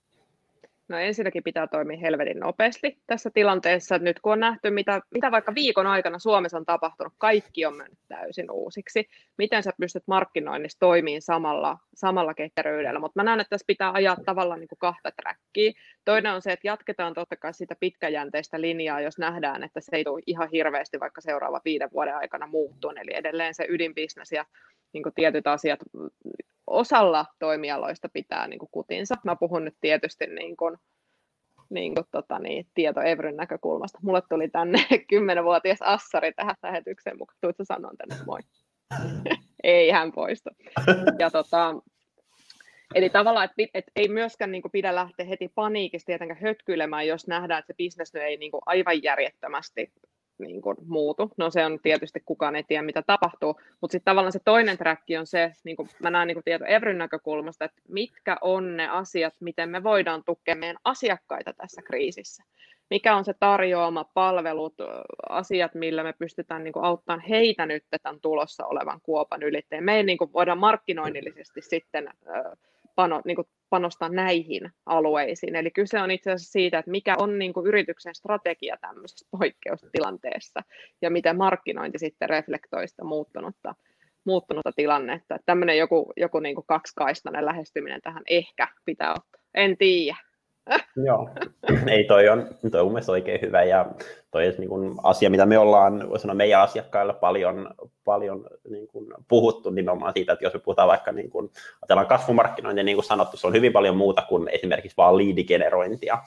No 0.87 0.97
ensinnäkin 0.97 1.43
pitää 1.43 1.67
toimia 1.67 1.97
helvetin 1.97 2.39
nopeasti 2.39 2.99
tässä 3.07 3.29
tilanteessa. 3.33 3.97
Nyt 3.97 4.19
kun 4.19 4.33
on 4.33 4.39
nähty, 4.39 4.69
mitä, 4.69 5.01
mitä 5.13 5.31
vaikka 5.31 5.55
viikon 5.55 5.87
aikana 5.87 6.19
Suomessa 6.19 6.57
on 6.57 6.65
tapahtunut, 6.65 7.13
kaikki 7.17 7.65
on 7.65 7.75
mennyt 7.75 7.99
täysin 8.07 8.51
uusiksi. 8.51 9.07
Miten 9.37 9.63
sä 9.63 9.71
pystyt 9.79 10.03
markkinoinnissa 10.07 10.79
toimimaan 10.79 11.21
samalla, 11.21 11.77
samalla 11.95 12.33
ketteryydellä? 12.33 12.99
Mutta 12.99 13.19
mä 13.19 13.23
näen, 13.23 13.39
että 13.39 13.49
tässä 13.49 13.65
pitää 13.67 13.91
ajaa 13.91 14.17
tavallaan 14.25 14.59
niin 14.59 14.67
kuin 14.67 14.79
kahta 14.79 15.11
trackia. 15.11 15.71
Toinen 16.05 16.33
on 16.33 16.41
se, 16.41 16.51
että 16.51 16.67
jatketaan 16.67 17.13
totta 17.13 17.35
kai 17.35 17.53
sitä 17.53 17.75
pitkäjänteistä 17.79 18.61
linjaa, 18.61 19.01
jos 19.01 19.17
nähdään, 19.17 19.63
että 19.63 19.79
se 19.81 19.95
ei 19.95 20.03
tule 20.03 20.21
ihan 20.25 20.49
hirveästi 20.51 20.99
vaikka 20.99 21.21
seuraava 21.21 21.61
viiden 21.65 21.89
vuoden 21.93 22.15
aikana 22.15 22.47
muuttuu. 22.47 22.89
Eli 22.89 23.11
edelleen 23.13 23.53
se 23.53 23.65
ydinbisnes 23.69 24.31
ja 24.31 24.45
niin 24.93 25.03
tietyt 25.15 25.47
asiat 25.47 25.79
osalla 26.67 27.25
toimialoista 27.39 28.09
pitää 28.09 28.47
niin 28.47 28.59
kuin 28.59 28.69
kutinsa. 28.71 29.15
Mä 29.23 29.35
puhun 29.35 29.65
nyt 29.65 29.77
tietysti 29.81 30.27
niin 30.27 30.57
kuin, 30.57 30.77
niin 31.69 31.95
kuin, 31.95 32.05
tota, 32.11 32.39
niin, 32.39 32.67
tieto 32.73 33.01
Evryn 33.01 33.35
näkökulmasta. 33.35 33.99
Mulle 34.01 34.21
tuli 34.29 34.49
tänne 34.49 34.79
kymmenenvuotias 35.09 35.81
Assari 35.81 36.33
tähän 36.33 36.55
lähetykseen 36.63 37.17
mukaan. 37.17 37.37
Tuutko 37.41 37.63
sanon 37.63 37.97
tänne 37.97 38.25
moi? 38.25 38.39
ei 39.63 39.89
hän 39.91 40.11
poistu. 40.11 40.49
Ja, 41.19 41.31
tota, 41.31 41.75
eli 42.95 43.09
tavallaan, 43.09 43.45
että 43.45 43.71
et 43.73 43.85
ei 43.95 44.07
myöskään 44.07 44.51
niin 44.51 44.61
kuin, 44.61 44.71
pidä 44.71 44.95
lähteä 44.95 45.25
heti 45.25 45.51
paniikista 45.55 46.05
tietenkään 46.05 46.41
hötkyilemään, 46.41 47.07
jos 47.07 47.27
nähdään, 47.27 47.59
että 47.59 47.73
se 47.73 47.77
bisnes 47.77 48.15
ei 48.15 48.37
niin 48.37 48.51
kuin, 48.51 48.61
aivan 48.65 49.03
järjettömästi 49.03 49.93
niin 50.37 50.61
kuin 50.61 50.77
muutu. 50.85 51.31
No 51.37 51.49
se 51.49 51.65
on 51.65 51.79
tietysti 51.79 52.19
kukaan 52.25 52.55
ei 52.55 52.63
tiedä, 52.63 52.83
mitä 52.83 53.01
tapahtuu, 53.01 53.59
mutta 53.81 53.91
sitten 53.91 54.11
tavallaan 54.11 54.31
se 54.31 54.39
toinen 54.45 54.77
track 54.77 55.03
on 55.19 55.27
se, 55.27 55.53
niin 55.63 55.75
kuin 55.75 55.89
mä 55.99 56.09
näen 56.09 56.27
niin 56.27 56.35
kuin 56.35 56.43
tieto 56.43 56.65
Evryn 56.65 56.97
näkökulmasta, 56.97 57.65
että 57.65 57.81
mitkä 57.89 58.37
on 58.41 58.77
ne 58.77 58.87
asiat, 58.87 59.33
miten 59.39 59.69
me 59.69 59.83
voidaan 59.83 60.23
tukea 60.25 60.55
meidän 60.55 60.77
asiakkaita 60.83 61.53
tässä 61.53 61.81
kriisissä. 61.81 62.43
Mikä 62.89 63.15
on 63.15 63.25
se 63.25 63.33
tarjoama 63.39 64.03
palvelut, 64.13 64.73
asiat, 65.29 65.73
millä 65.73 66.03
me 66.03 66.13
pystytään 66.13 66.63
niin 66.63 66.73
kuin 66.73 66.85
auttamaan 66.85 67.27
heitä 67.29 67.65
nyt 67.65 67.83
tämän 68.03 68.21
tulossa 68.21 68.65
olevan 68.65 69.01
kuopan 69.03 69.43
ylitteen. 69.43 69.83
Me 69.83 69.95
ei 69.95 70.03
niin 70.03 70.17
kuin 70.17 70.33
voida 70.33 70.55
markkinoinnillisesti 70.55 71.61
sitten 71.61 72.09
pano, 72.95 73.21
niin 73.25 73.35
kuin 73.35 73.47
panostaa 73.75 74.09
näihin 74.09 74.71
alueisiin. 74.85 75.55
Eli 75.55 75.71
kyse 75.71 76.01
on 76.01 76.11
itse 76.11 76.31
asiassa 76.31 76.51
siitä, 76.51 76.79
että 76.79 76.91
mikä 76.91 77.15
on 77.17 77.39
niin 77.39 77.53
kuin 77.53 77.67
yrityksen 77.67 78.15
strategia 78.15 78.77
tämmöisessä 78.81 79.27
poikkeustilanteessa 79.31 80.59
ja 81.01 81.09
miten 81.09 81.37
markkinointi 81.37 81.99
sitten 81.99 82.29
reflektoi 82.29 82.87
sitä 82.87 83.03
muuttunutta, 83.03 83.75
muuttunutta 84.25 84.71
tilannetta. 84.75 85.35
Että 85.35 85.45
tämmöinen 85.45 85.77
joku, 85.77 86.13
joku 86.17 86.39
niin 86.39 86.55
kuin 86.55 86.65
kaksikaistainen 86.67 87.45
lähestyminen 87.45 88.01
tähän 88.01 88.23
ehkä 88.29 88.67
pitää 88.85 89.11
ottaa. 89.11 89.41
En 89.53 89.77
tiedä. 89.77 90.17
Joo, 91.05 91.29
ei 91.91 92.03
toi 92.03 92.29
on, 92.29 92.47
toi 92.71 92.81
on 92.81 92.87
mielestäni 92.87 93.13
oikein 93.13 93.41
hyvä 93.41 93.63
ja 93.63 93.85
toi 94.31 94.47
on 94.47 94.53
niin 94.57 94.95
asia, 95.03 95.29
mitä 95.29 95.45
me 95.45 95.57
ollaan 95.57 96.09
voi 96.09 96.19
sanoa, 96.19 96.35
meidän 96.35 96.61
asiakkailla 96.61 97.13
paljon, 97.13 97.69
paljon 98.03 98.49
niin 98.69 98.87
kuin 98.87 99.13
puhuttu 99.27 99.69
nimenomaan 99.69 100.13
siitä, 100.13 100.33
että 100.33 100.45
jos 100.45 100.53
me 100.53 100.59
puhutaan 100.59 100.87
vaikka 100.87 101.11
niin 101.11 101.29
kuin, 101.29 101.51
ajatellaan 101.81 102.07
kasvumarkkinointia, 102.07 102.83
niin 102.83 102.97
kuin 102.97 103.05
sanottu, 103.05 103.37
se 103.37 103.47
on 103.47 103.53
hyvin 103.53 103.73
paljon 103.73 103.97
muuta 103.97 104.21
kuin 104.29 104.47
esimerkiksi 104.47 104.97
vaan 104.97 105.17
liidigenerointia, 105.17 106.17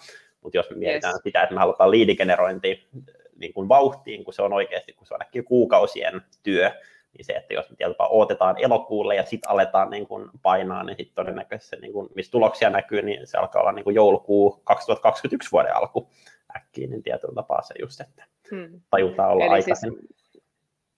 mutta 0.41 0.59
jos 0.59 0.71
me 0.71 0.77
mietitään 0.77 1.15
yes. 1.15 1.23
sitä, 1.23 1.43
että 1.43 1.55
me 1.55 1.61
halutaan 1.61 1.91
liidigenerointi 1.91 2.89
niin 3.37 3.53
kuin 3.53 3.69
vauhtiin, 3.69 4.25
kun 4.25 4.35
se 4.35 4.43
on 4.43 4.53
oikeasti, 4.53 4.93
kun 4.93 5.07
se 5.07 5.15
on 5.15 5.45
kuukausien 5.45 6.23
työ, 6.43 6.73
niin 7.13 7.25
se, 7.25 7.33
että 7.33 7.55
jos 7.55 7.71
me 7.71 7.77
tietysti 7.77 8.03
odotetaan 8.09 8.59
elokuulle 8.59 9.15
ja 9.15 9.25
sitten 9.25 9.51
aletaan 9.51 9.91
niin 9.91 10.07
kuin 10.07 10.31
painaa, 10.43 10.85
niin 10.85 10.97
sitten 10.97 11.15
todennäköisesti 11.15 11.77
niin 11.77 11.93
kuin, 11.93 12.09
missä 12.15 12.33
tuloksia 12.33 12.71
näkyy, 12.71 13.03
niin 13.03 13.27
se 13.27 13.39
alkaa 13.39 13.63
olla 13.63 13.73
niin 13.73 13.85
kuin 13.85 13.95
joulukuu 13.95 14.61
2021 14.65 15.53
vuoden 15.53 15.77
alku 15.77 16.11
äkkiä, 16.57 16.87
niin 16.87 17.03
tietyllä 17.03 17.35
tapaa 17.35 17.63
se 17.63 17.75
just, 17.81 18.01
että 18.01 18.25
hmm. 18.51 18.81
tajutaan 18.91 19.31
olla 19.31 19.45
Eli 19.45 19.53
aikaisemmin. 19.53 20.01
Siis, 20.17 20.45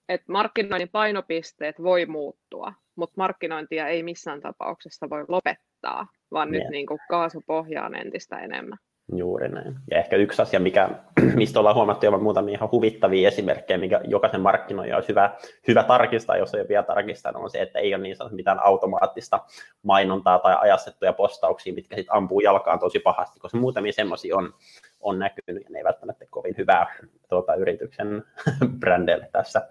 että 0.09 0.31
markkinoinnin 0.31 0.89
painopisteet 0.89 1.83
voi 1.83 2.05
muuttua, 2.05 2.73
mutta 2.95 3.13
markkinointia 3.17 3.87
ei 3.87 4.03
missään 4.03 4.41
tapauksessa 4.41 5.09
voi 5.09 5.25
lopettaa, 5.27 6.07
vaan 6.31 6.51
niin. 6.51 6.59
nyt 6.59 6.71
niin 6.71 6.85
kuin 6.85 6.99
kaasupohjaan 7.09 7.95
entistä 7.95 8.39
enemmän. 8.39 8.77
Juuri 9.15 9.49
näin. 9.49 9.75
Ja 9.91 9.97
ehkä 9.97 10.15
yksi 10.15 10.41
asia, 10.41 10.59
mikä, 10.59 10.89
mistä 11.35 11.59
ollaan 11.59 11.75
huomattu 11.75 12.05
jo 12.05 12.17
muutamia 12.17 12.55
ihan 12.55 12.71
huvittavia 12.71 13.27
esimerkkejä, 13.27 13.77
mikä 13.77 14.01
jokaisen 14.07 14.41
markkinoija 14.41 14.95
olisi 14.95 15.09
hyvä, 15.09 15.35
hyvä 15.67 15.83
tarkistaa, 15.83 16.37
jos 16.37 16.53
ei 16.53 16.61
ole 16.61 16.69
vielä 16.69 16.83
tarkistanut, 16.83 17.43
on 17.43 17.49
se, 17.49 17.61
että 17.61 17.79
ei 17.79 17.95
ole 17.95 18.03
niin 18.03 18.15
sanottu 18.15 18.35
mitään 18.35 18.59
automaattista 18.63 19.39
mainontaa 19.83 20.39
tai 20.39 20.55
ajastettuja 20.59 21.13
postauksia, 21.13 21.73
mitkä 21.73 21.95
sitten 21.95 22.15
ampuu 22.15 22.39
jalkaan 22.39 22.79
tosi 22.79 22.99
pahasti, 22.99 23.39
koska 23.39 23.57
muutamia 23.57 23.93
semmoisia 23.93 24.37
on, 24.37 24.53
on 25.01 25.19
näkynyt, 25.19 25.63
ja 25.63 25.69
ne 25.69 25.77
ei 25.77 25.83
välttämättä 25.83 26.25
kovin 26.29 26.55
hyvää 26.57 26.95
tuota, 27.29 27.55
yrityksen 27.55 28.23
brändeille 28.79 29.29
tässä, 29.31 29.67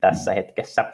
tässä 0.00 0.34
hetkessä. 0.34 0.92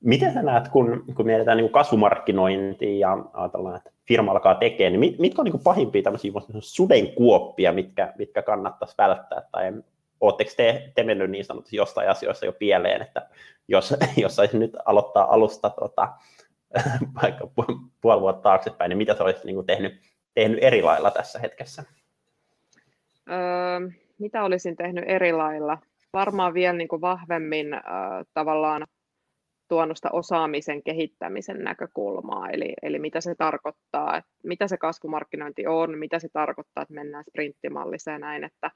Miten 0.00 0.34
sä 0.34 0.42
näet, 0.42 0.68
kun, 0.68 1.04
kun 1.14 1.26
mietitään 1.26 1.56
niin 1.56 1.72
kasvumarkkinointia 1.72 3.08
ja 3.08 3.18
ajatellaan, 3.32 3.76
että 3.76 3.95
firma 4.08 4.32
alkaa 4.32 4.54
tekemään, 4.54 4.92
niin 4.92 5.00
mit, 5.00 5.18
mitkä 5.18 5.42
on 5.42 5.44
niin 5.44 5.62
pahimpia 5.64 6.02
tämmöisiä 6.02 6.32
sudenkuoppia, 6.60 7.72
mitkä, 7.72 8.12
mitkä 8.18 8.42
kannattaisi 8.42 8.94
välttää, 8.98 9.42
tai 9.52 9.72
oletteko 10.20 10.50
te, 10.56 10.92
te 10.94 11.02
mennyt 11.02 11.30
niin 11.30 11.44
sanotusti 11.44 11.76
jostain 11.76 12.10
asioissa 12.10 12.46
jo 12.46 12.52
pieleen, 12.52 13.02
että 13.02 13.28
jos, 13.68 13.94
jos 14.16 14.36
saisi 14.36 14.58
nyt 14.58 14.76
aloittaa 14.84 15.34
alusta 15.34 15.70
tota, 15.70 16.08
vaikka 17.22 17.48
puoli 18.00 18.20
vuotta 18.20 18.42
taaksepäin, 18.42 18.88
niin 18.88 18.98
mitä 18.98 19.14
se 19.14 19.22
olisi 19.22 19.46
niin 19.46 19.66
tehnyt, 19.66 20.00
tehnyt 20.34 20.58
eri 20.62 20.82
lailla 20.82 21.10
tässä 21.10 21.38
hetkessä? 21.38 21.84
Öö, 23.30 23.90
mitä 24.18 24.44
olisin 24.44 24.76
tehnyt 24.76 25.04
eri 25.06 25.32
lailla? 25.32 25.78
Varmaan 26.12 26.54
vielä 26.54 26.76
niin 26.78 26.88
vahvemmin 27.00 27.74
äh, 27.74 27.82
tavallaan 28.34 28.86
tuonut 29.68 29.96
sitä 29.96 30.10
osaamisen 30.12 30.82
kehittämisen 30.82 31.64
näkökulmaa, 31.64 32.50
eli, 32.50 32.74
eli 32.82 32.98
mitä 32.98 33.20
se 33.20 33.34
tarkoittaa, 33.34 34.16
että 34.16 34.30
mitä 34.44 34.68
se 34.68 34.76
kasvumarkkinointi 34.76 35.66
on, 35.66 35.98
mitä 35.98 36.18
se 36.18 36.28
tarkoittaa, 36.32 36.82
että 36.82 36.94
mennään 36.94 37.24
sprinttimalliseen 37.24 38.14
ja 38.14 38.18
näin, 38.18 38.44
että, 38.44 38.70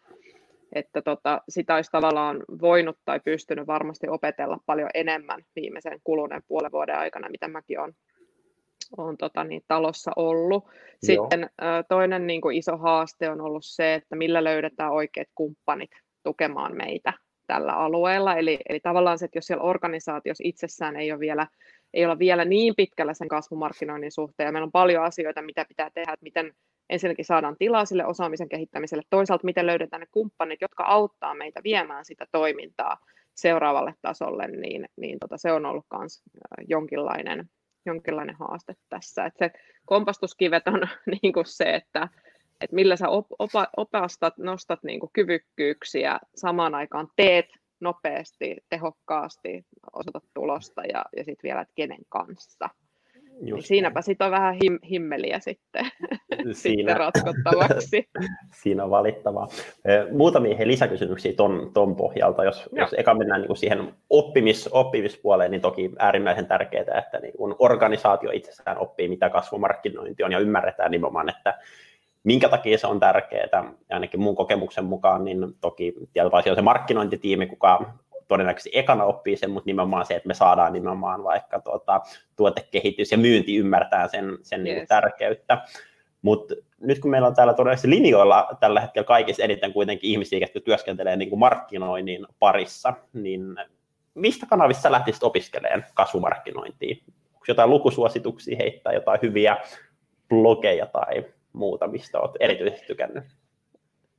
että 0.74 1.02
tota, 1.02 1.42
sitä 1.48 1.74
olisi 1.74 1.90
tavallaan 1.90 2.44
voinut 2.60 2.98
tai 3.04 3.20
pystynyt 3.20 3.66
varmasti 3.66 4.08
opetella 4.08 4.58
paljon 4.66 4.90
enemmän 4.94 5.42
viimeisen 5.56 6.00
kuluneen 6.04 6.42
puolen 6.48 6.72
vuoden 6.72 6.98
aikana, 6.98 7.28
mitä 7.28 7.48
mäkin 7.48 7.80
olen 7.80 7.94
on 8.96 9.16
tota, 9.16 9.44
niin, 9.44 9.62
talossa 9.68 10.10
ollut. 10.16 10.64
Sitten 11.04 11.40
Joo. 11.40 11.82
toinen 11.88 12.26
niin 12.26 12.40
kuin 12.40 12.56
iso 12.56 12.76
haaste 12.76 13.30
on 13.30 13.40
ollut 13.40 13.64
se, 13.64 13.94
että 13.94 14.16
millä 14.16 14.44
löydetään 14.44 14.92
oikeat 14.92 15.28
kumppanit 15.34 15.90
tukemaan 16.22 16.76
meitä 16.76 17.12
tällä 17.52 17.72
alueella. 17.72 18.36
Eli, 18.36 18.58
eli 18.68 18.80
tavallaan 18.80 19.18
se, 19.18 19.24
että 19.24 19.38
jos 19.38 19.46
siellä 19.46 19.64
organisaatiossa 19.64 20.42
itsessään 20.46 20.96
ei 20.96 21.12
ole 21.12 21.20
vielä 21.20 21.46
ei 21.94 22.04
olla 22.04 22.18
vielä 22.18 22.44
niin 22.44 22.74
pitkällä 22.76 23.14
sen 23.14 23.28
kasvumarkkinoinnin 23.28 24.12
suhteen, 24.12 24.46
ja 24.46 24.52
meillä 24.52 24.66
on 24.66 24.72
paljon 24.72 25.04
asioita, 25.04 25.42
mitä 25.42 25.64
pitää 25.68 25.90
tehdä, 25.94 26.12
että 26.12 26.24
miten 26.24 26.52
ensinnäkin 26.90 27.24
saadaan 27.24 27.56
tilaa 27.58 27.84
sille 27.84 28.06
osaamisen 28.06 28.48
kehittämiselle, 28.48 29.02
toisaalta 29.10 29.44
miten 29.44 29.66
löydetään 29.66 30.00
ne 30.00 30.06
kumppanit, 30.10 30.60
jotka 30.60 30.84
auttaa 30.84 31.34
meitä 31.34 31.60
viemään 31.64 32.04
sitä 32.04 32.26
toimintaa 32.32 32.96
seuraavalle 33.34 33.94
tasolle, 34.02 34.48
niin, 34.48 34.88
niin 34.96 35.18
tota, 35.18 35.38
se 35.38 35.52
on 35.52 35.66
ollut 35.66 35.86
myös 35.98 36.22
jonkinlainen, 36.68 37.50
jonkinlainen 37.86 38.36
haaste 38.36 38.74
tässä. 38.88 39.24
Et 39.24 39.34
se 39.38 39.50
kompastuskivet 39.86 40.68
on 40.68 40.80
niin 41.22 41.32
kuin 41.32 41.46
se, 41.46 41.74
että 41.74 42.08
että 42.60 42.74
millä 42.74 42.96
sä 42.96 43.08
op, 43.08 43.26
opa, 43.38 43.66
opastat, 43.76 44.38
nostat 44.38 44.82
niin 44.82 45.00
kuin 45.00 45.10
kyvykkyyksiä, 45.12 46.18
samaan 46.34 46.74
aikaan 46.74 47.08
teet 47.16 47.46
nopeasti, 47.80 48.56
tehokkaasti, 48.68 49.64
osoitat 49.92 50.24
tulosta 50.34 50.82
ja, 50.84 51.04
ja 51.16 51.24
sitten 51.24 51.48
vielä, 51.48 51.60
että 51.60 51.74
kenen 51.74 52.00
kanssa. 52.08 52.68
niin 53.40 53.62
siinäpä 53.62 54.02
sitten 54.02 54.24
on 54.24 54.30
vähän 54.30 54.54
him, 54.64 54.78
himmeliä 54.90 55.38
sitten, 55.40 55.86
Siinä, 56.30 56.52
sitten 56.62 56.96
ratkottavaksi. 56.96 58.08
Siinä 58.62 58.84
on 58.84 58.90
valittavaa. 58.90 59.48
Muutamia 60.12 60.56
he 60.56 60.66
lisäkysymyksiä 60.66 61.32
ton, 61.32 61.70
ton 61.74 61.96
pohjalta. 61.96 62.44
Jos, 62.44 62.68
jos 62.72 62.94
eka 62.98 63.14
mennään 63.14 63.42
niin 63.42 63.56
siihen 63.56 63.94
oppimis, 64.10 64.68
oppimispuoleen, 64.72 65.50
niin 65.50 65.60
toki 65.60 65.90
äärimmäisen 65.98 66.46
tärkeää, 66.46 66.98
että 66.98 67.18
niin 67.18 67.36
kun 67.36 67.56
organisaatio 67.58 68.30
itsessään 68.30 68.78
oppii, 68.78 69.08
mitä 69.08 69.30
kasvumarkkinointi 69.30 70.22
on, 70.22 70.32
ja 70.32 70.38
ymmärretään 70.38 70.90
nimenomaan, 70.90 71.28
että 71.28 71.58
minkä 72.24 72.48
takia 72.48 72.78
se 72.78 72.86
on 72.86 73.00
tärkeää, 73.00 73.72
ainakin 73.90 74.20
mun 74.20 74.36
kokemuksen 74.36 74.84
mukaan, 74.84 75.24
niin 75.24 75.38
toki 75.60 75.94
tietysti 76.12 76.50
on 76.50 76.56
se 76.56 76.62
markkinointitiimi, 76.62 77.46
kuka 77.46 77.92
todennäköisesti 78.28 78.70
ekana 78.78 79.04
oppii 79.04 79.36
sen, 79.36 79.50
mutta 79.50 79.66
nimenomaan 79.66 80.06
se, 80.06 80.14
että 80.14 80.26
me 80.26 80.34
saadaan 80.34 80.72
nimenomaan 80.72 81.24
vaikka 81.24 81.60
tuota, 81.60 82.00
tuotekehitys 82.36 83.12
ja 83.12 83.18
myynti 83.18 83.56
ymmärtää 83.56 84.08
sen, 84.08 84.38
sen 84.42 84.66
yes. 84.66 84.76
niin 84.76 84.86
tärkeyttä. 84.86 85.64
Mutta 86.22 86.54
nyt 86.80 86.98
kun 86.98 87.10
meillä 87.10 87.28
on 87.28 87.34
täällä 87.34 87.54
todennäköisesti 87.54 87.90
linjoilla 87.90 88.48
tällä 88.60 88.80
hetkellä 88.80 89.06
kaikissa 89.06 89.42
eniten 89.42 89.72
kuitenkin 89.72 90.10
ihmisiä, 90.10 90.38
jotka 90.38 90.60
työskentelee 90.60 91.16
niin 91.16 91.28
kuin 91.28 91.38
markkinoinnin 91.38 92.26
parissa, 92.38 92.94
niin 93.12 93.42
mistä 94.14 94.46
kanavissa 94.46 94.92
lähtisit 94.92 95.22
opiskelemaan 95.22 95.84
kasvumarkkinointia? 95.94 96.96
Onko 97.34 97.44
jotain 97.48 97.70
lukusuosituksia 97.70 98.56
heittää, 98.56 98.92
jotain 98.92 99.18
hyviä 99.22 99.56
blogeja 100.28 100.86
tai 100.86 101.24
muuta, 101.52 101.88
mistä 101.88 102.20
olet 102.20 102.36
erityisesti 102.40 102.86
tykännyt? 102.86 103.24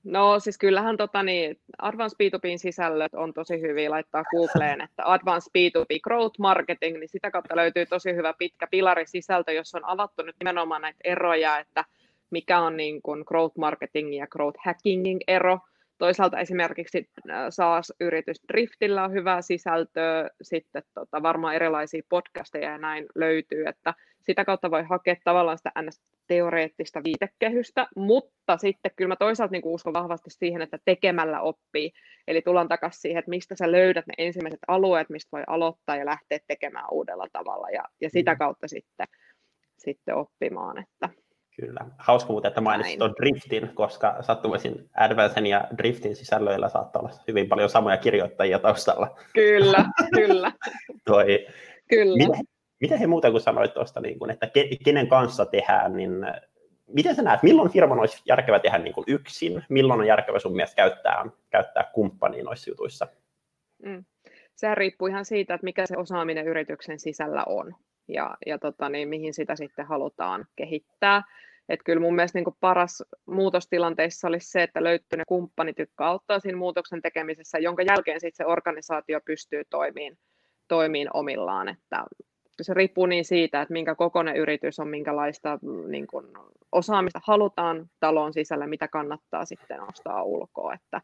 No 0.04 0.40
siis 0.40 0.58
kyllähän 0.58 0.98
tota, 0.98 1.24
niin, 1.24 1.60
Advanced 1.82 2.18
B2Bin 2.24 2.58
sisällöt 2.58 3.14
on 3.14 3.34
tosi 3.34 3.62
hyviä 3.62 3.90
laittaa 3.90 4.24
Googleen, 4.24 4.82
että 4.90 5.04
Advanced 5.06 5.52
B2B 5.58 6.00
Growth 6.04 6.40
Marketing, 6.40 6.98
niin 6.98 7.10
sitä 7.10 7.32
kautta 7.32 7.56
löytyy 7.56 7.86
tosi 7.86 8.16
hyvä 8.16 8.34
pitkä 8.38 8.68
pilarisisältö, 8.68 9.52
jossa 9.52 9.78
on 9.78 9.86
avattu 9.86 10.24
nyt 10.24 10.36
nimenomaan 10.40 10.82
näitä 10.82 11.00
eroja, 11.04 11.60
että 11.60 11.86
mikä 12.30 12.60
on 12.60 12.78
niin 12.78 13.02
kuin 13.02 13.24
growth 13.28 13.58
marketingin 13.58 14.20
ja 14.20 14.28
growth 14.28 14.60
hackingin 14.66 15.20
ero. 15.28 15.60
Toisaalta 15.98 16.40
esimerkiksi 16.40 17.10
äh, 17.30 17.46
SaaS-yritys 17.50 18.42
Driftillä 18.54 19.04
on 19.04 19.12
hyvää 19.12 19.42
sisältöä, 19.42 20.30
sitten 20.42 20.84
tota, 20.94 21.22
varmaan 21.22 21.56
erilaisia 21.56 22.02
podcasteja 22.10 22.72
ja 22.72 22.78
näin 22.78 23.06
löytyy, 23.16 23.66
että 23.66 23.94
sitä 24.26 24.46
kautta 24.46 24.72
voi 24.72 24.84
hakea 24.84 25.16
tavallaan 25.24 25.58
sitä 25.58 25.72
NS-teoreettista 25.82 27.04
viitekehystä, 27.04 27.88
mutta 27.96 28.58
sitten 28.58 28.92
kyllä 28.96 29.08
mä 29.08 29.16
toisaalta 29.16 29.52
niin 29.52 29.62
uskon 29.66 29.94
vahvasti 29.94 30.30
siihen, 30.30 30.62
että 30.62 30.80
tekemällä 30.86 31.42
oppii. 31.42 31.92
Eli 32.28 32.42
tullaan 32.42 32.68
takaisin 32.68 33.02
siihen, 33.02 33.20
että 33.20 33.30
mistä 33.30 33.56
sä 33.56 33.72
löydät 33.72 34.08
ne 34.08 34.14
ensimmäiset 34.18 34.60
alueet, 34.68 35.10
mistä 35.10 35.30
voi 35.32 35.44
aloittaa 35.48 35.96
ja 35.96 36.06
lähteä 36.06 36.40
tekemään 36.48 36.86
uudella 36.92 37.28
tavalla 37.34 37.70
ja, 37.70 37.84
ja 38.02 38.10
sitä 38.10 38.34
mm. 38.34 38.38
kautta 38.38 38.68
sitten, 38.68 39.08
sitten 39.78 40.16
oppimaan. 40.16 40.78
Että 40.78 41.10
Kyllä. 41.62 41.86
Hauska 41.98 42.32
muuten, 42.32 42.50
että 42.50 42.62
mainitsit 42.62 43.00
tuon 43.00 43.14
Driftin, 43.22 43.70
koska 43.74 44.18
sattumoisin 44.22 44.90
Advancen 44.98 45.48
ja 45.48 45.68
Driftin 45.78 46.16
sisällöillä 46.16 46.70
saattaa 46.70 47.02
olla 47.02 47.12
hyvin 47.28 47.50
paljon 47.50 47.70
samoja 47.70 47.98
kirjoittajia 47.98 48.60
taustalla. 48.60 49.20
Kyllä, 49.34 49.86
kyllä. 50.18 50.52
Toi, 51.06 51.48
kyllä. 51.90 52.28
Miten, 52.28 52.46
miten 52.82 53.00
he 53.00 53.08
muuten 53.08 53.32
kuin 53.32 53.42
sanoit 53.42 53.74
tuosta, 53.74 54.02
niin 54.02 54.20
kuin, 54.20 54.32
että 54.32 54.48
ke, 54.48 54.70
kenen 54.86 55.08
kanssa 55.08 55.46
tehdään, 55.46 55.94
niin 55.94 56.12
miten 56.88 57.16
sä 57.16 57.22
näet, 57.22 57.44
milloin 57.44 57.72
firman 57.72 58.00
olisi 58.00 58.22
järkevä 58.26 58.60
tehdä 58.60 58.78
niin 58.78 58.94
kuin 58.94 59.06
yksin, 59.08 59.64
milloin 59.70 60.00
on 60.00 60.08
järkevä 60.08 60.40
sun 60.40 60.56
mielestä 60.56 60.76
käyttää, 60.76 61.26
käyttää 61.50 61.92
kumppania 61.94 62.44
noissa 62.44 62.70
jutuissa? 62.70 63.08
Mm. 63.86 64.06
Sehän 64.56 64.78
riippuu 64.78 65.08
ihan 65.08 65.26
siitä, 65.26 65.54
että 65.54 65.66
mikä 65.66 65.86
se 65.86 65.98
osaaminen 65.98 66.48
yrityksen 66.48 67.00
sisällä 67.00 67.44
on 67.48 67.76
ja, 68.08 68.38
ja 68.46 68.60
tota, 68.60 68.90
niin, 68.90 69.10
mihin 69.10 69.34
sitä 69.34 69.56
sitten 69.56 69.86
halutaan 69.86 70.46
kehittää. 70.56 71.24
Että 71.70 71.84
kyllä 71.84 72.02
mun 72.02 72.16
mielestä 72.16 72.40
niin 72.40 72.56
paras 72.60 73.04
muutostilanteissa 73.26 74.28
olisi 74.28 74.52
se, 74.52 74.64
että 74.64 74.84
löytyy 74.84 75.18
ne 75.18 75.24
kumppanit, 75.28 75.80
jotka 75.80 76.08
auttaa 76.08 76.40
siinä 76.40 76.58
muutoksen 76.58 77.02
tekemisessä, 77.02 77.60
jonka 77.60 77.84
jälkeen 77.84 78.20
sitten 78.20 78.46
se 78.46 78.52
organisaatio 78.52 79.20
pystyy 79.26 79.64
toimimaan, 79.70 80.18
toimiin 80.68 81.10
omillaan. 81.14 81.68
Että 81.68 82.06
se 82.62 82.74
riippuu 82.74 83.06
niin 83.06 83.26
siitä, 83.26 83.62
että 83.62 83.74
minkä 83.74 83.96
kokoinen 83.96 84.36
yritys 84.36 84.80
on, 84.80 84.88
minkälaista 84.88 85.60
niin 85.88 86.08
kuin, 86.08 86.26
osaamista 86.72 87.22
halutaan 87.24 87.90
talon 88.00 88.34
sisällä, 88.34 88.68
mitä 88.68 88.88
kannattaa 88.88 89.46
sitten 89.46 89.82
ostaa 89.82 90.24
ulkoa. 90.24 90.74
Että 90.74 91.02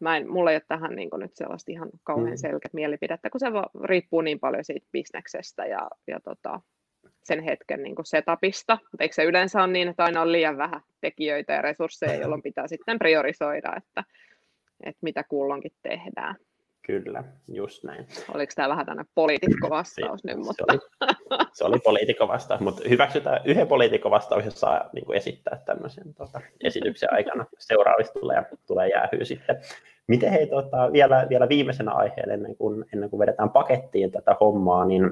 mä 0.00 0.16
en, 0.16 0.30
mulla 0.30 0.50
ei 0.50 0.56
ole 0.56 0.62
tähän 0.68 0.96
niin 0.96 1.10
nyt 1.16 1.34
sellaista 1.34 1.72
ihan 1.72 1.90
kauhean 2.04 2.30
mm. 2.30 2.36
selkeät 2.36 2.72
mielipidettä, 2.72 3.30
kun 3.30 3.40
se 3.40 3.46
riippuu 3.84 4.20
niin 4.20 4.40
paljon 4.40 4.64
siitä 4.64 4.86
bisneksestä 4.92 5.66
ja, 5.66 5.90
ja 6.06 6.20
tota, 6.20 6.60
sen 7.24 7.42
hetken 7.42 7.82
niin 7.82 7.94
kuin 7.94 8.06
setupista. 8.06 8.78
Mutta 8.92 9.04
eikö 9.04 9.14
se 9.14 9.24
yleensä 9.24 9.62
ole 9.62 9.72
niin, 9.72 9.88
että 9.88 10.04
aina 10.04 10.22
on 10.22 10.32
liian 10.32 10.58
vähän 10.58 10.80
tekijöitä 11.00 11.52
ja 11.52 11.62
resursseja, 11.62 12.14
jolloin 12.14 12.42
pitää 12.42 12.68
sitten 12.68 12.98
priorisoida, 12.98 13.76
että, 13.76 14.04
että 14.82 14.98
mitä 15.02 15.24
kulloinkin 15.24 15.72
tehdään. 15.82 16.36
Kyllä, 16.86 17.24
just 17.48 17.84
näin. 17.84 18.06
Oliko 18.34 18.52
tämä 18.56 18.68
vähän 18.68 18.86
tänne 18.86 19.04
poliitikkovastaus 19.14 20.24
nyt? 20.24 20.36
Mutta... 20.36 20.64
Se, 20.68 20.72
oli, 20.72 21.46
se 21.52 21.64
oli 21.64 21.78
poliitikkovastaus, 21.78 22.60
mutta 22.60 22.82
hyväksytään 22.88 23.40
yhden 23.44 23.66
poliitikkovastaus, 23.66 24.44
jos 24.44 24.60
saa 24.60 24.90
niin 24.92 25.04
kuin 25.06 25.16
esittää 25.16 25.62
tämmöisen 25.64 26.14
tuota, 26.14 26.40
esityksen 26.64 27.12
aikana. 27.12 27.46
Seuraavista 27.58 28.20
tulee, 28.20 28.42
tulee 28.66 28.88
jäähyä 28.88 29.24
sitten. 29.24 29.60
Miten 30.06 30.32
hei, 30.32 30.46
tuota, 30.46 30.92
vielä, 30.92 31.26
vielä 31.28 31.48
viimeisenä 31.48 31.92
aiheena, 31.92 32.32
ennen 32.32 32.56
kuin, 32.56 32.84
ennen 32.94 33.10
kuin 33.10 33.20
vedetään 33.20 33.50
pakettiin 33.50 34.12
tätä 34.12 34.36
hommaa, 34.40 34.84
niin 34.84 35.10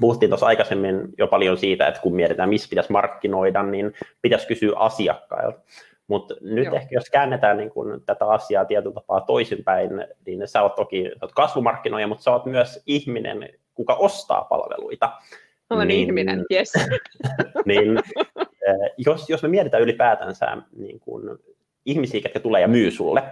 puhuttiin 0.00 0.30
tuossa 0.30 0.46
aikaisemmin 0.46 1.00
jo 1.18 1.26
paljon 1.26 1.58
siitä, 1.58 1.86
että 1.86 2.00
kun 2.00 2.14
mietitään, 2.16 2.48
missä 2.48 2.68
pitäisi 2.70 2.92
markkinoida, 2.92 3.62
niin 3.62 3.92
pitäisi 4.22 4.46
kysyä 4.46 4.76
asiakkailta. 4.76 5.58
Mutta 6.08 6.34
nyt 6.40 6.64
Joo. 6.64 6.76
ehkä 6.76 6.88
jos 6.90 7.10
käännetään 7.10 7.56
niin 7.56 7.70
kun 7.70 8.02
tätä 8.06 8.28
asiaa 8.28 8.64
tietyllä 8.64 8.94
tapaa 8.94 9.20
toisinpäin, 9.20 9.90
niin 10.26 10.48
sä 10.48 10.62
oot 10.62 10.74
toki 10.74 11.04
sä 11.04 11.18
oot 11.22 11.32
kasvumarkkinoija, 11.32 12.06
mutta 12.06 12.22
sä 12.22 12.30
oot 12.30 12.46
myös 12.46 12.82
ihminen, 12.86 13.48
kuka 13.74 13.94
ostaa 13.94 14.44
palveluita. 14.44 15.12
Olen 15.70 15.88
niin, 15.88 16.06
ihminen, 16.06 16.44
yes. 16.52 16.72
niin, 17.66 17.98
eh, 18.38 18.92
jos, 18.98 19.30
jos 19.30 19.42
me 19.42 19.48
mietitään 19.48 19.82
ylipäätänsä 19.82 20.56
niin 20.76 21.00
kun 21.00 21.38
ihmisiä, 21.86 22.20
jotka 22.24 22.40
tulee 22.40 22.60
ja 22.60 22.68
myy 22.68 22.90
sulle, 22.90 23.22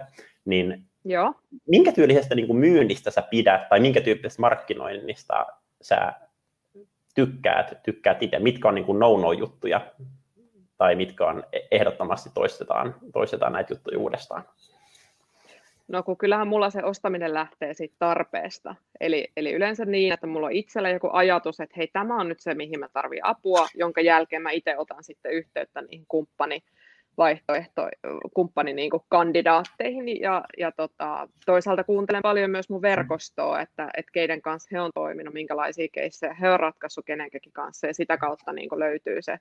niin 0.45 0.85
Joo. 1.05 1.33
minkä 1.67 1.91
tyylisestä 1.91 2.35
niin 2.35 2.47
kuin 2.47 2.57
myynnistä 2.57 3.11
sä 3.11 3.21
pidät 3.21 3.69
tai 3.69 3.79
minkä 3.79 4.01
tyyppisestä 4.01 4.41
markkinoinnista 4.41 5.45
sä 5.81 6.13
tykkäät, 7.15 7.83
tykkäät 7.83 8.23
itse, 8.23 8.39
mitkä 8.39 8.67
on 8.67 8.75
niin 8.75 8.85
kuin 8.85 8.99
no-no-juttuja 8.99 9.81
tai 10.77 10.95
mitkä 10.95 11.25
on 11.25 11.43
e- 11.53 11.59
ehdottomasti 11.71 12.29
toistetaan, 12.33 12.95
toistetaan 13.13 13.53
näitä 13.53 13.73
juttuja 13.73 13.99
uudestaan? 13.99 14.43
No 15.87 16.03
kun 16.03 16.17
kyllähän 16.17 16.47
mulla 16.47 16.69
se 16.69 16.83
ostaminen 16.83 17.33
lähtee 17.33 17.73
siitä 17.73 17.95
tarpeesta. 17.99 18.75
Eli, 18.99 19.31
eli 19.37 19.53
yleensä 19.53 19.85
niin, 19.85 20.13
että 20.13 20.27
mulla 20.27 20.47
on 20.47 20.53
itsellä 20.53 20.89
joku 20.89 21.09
ajatus, 21.13 21.59
että 21.59 21.73
hei 21.77 21.87
tämä 21.87 22.19
on 22.19 22.29
nyt 22.29 22.39
se, 22.39 22.53
mihin 22.53 22.79
mä 22.79 22.87
tarvitsen 22.93 23.25
apua, 23.25 23.67
jonka 23.75 24.01
jälkeen 24.01 24.41
mä 24.41 24.51
itse 24.51 24.77
otan 24.77 25.03
sitten 25.03 25.31
yhteyttä 25.31 25.81
niihin 25.81 26.05
kumppani, 26.07 26.63
vaihtoehto 27.17 27.89
kumppani 28.33 28.73
niin 28.73 28.89
kuin 28.89 29.03
kandidaatteihin 29.09 30.21
ja, 30.21 30.43
ja 30.57 30.71
tota, 30.71 31.27
toisaalta 31.45 31.83
kuuntelen 31.83 32.21
paljon 32.21 32.51
myös 32.51 32.69
mun 32.69 32.81
verkostoa, 32.81 33.61
että, 33.61 33.89
että 33.97 34.11
keiden 34.11 34.41
kanssa 34.41 34.69
he 34.71 34.81
on 34.81 34.91
toiminut, 34.93 35.33
minkälaisia 35.33 35.87
keissejä 35.91 36.33
he 36.33 36.49
on 36.49 36.59
ratkaissut 36.59 37.05
kenenkin 37.05 37.41
kanssa 37.53 37.87
ja 37.87 37.93
sitä 37.93 38.17
kautta 38.17 38.53
niin 38.53 38.69
kuin 38.69 38.79
löytyy 38.79 39.21
se, 39.21 39.37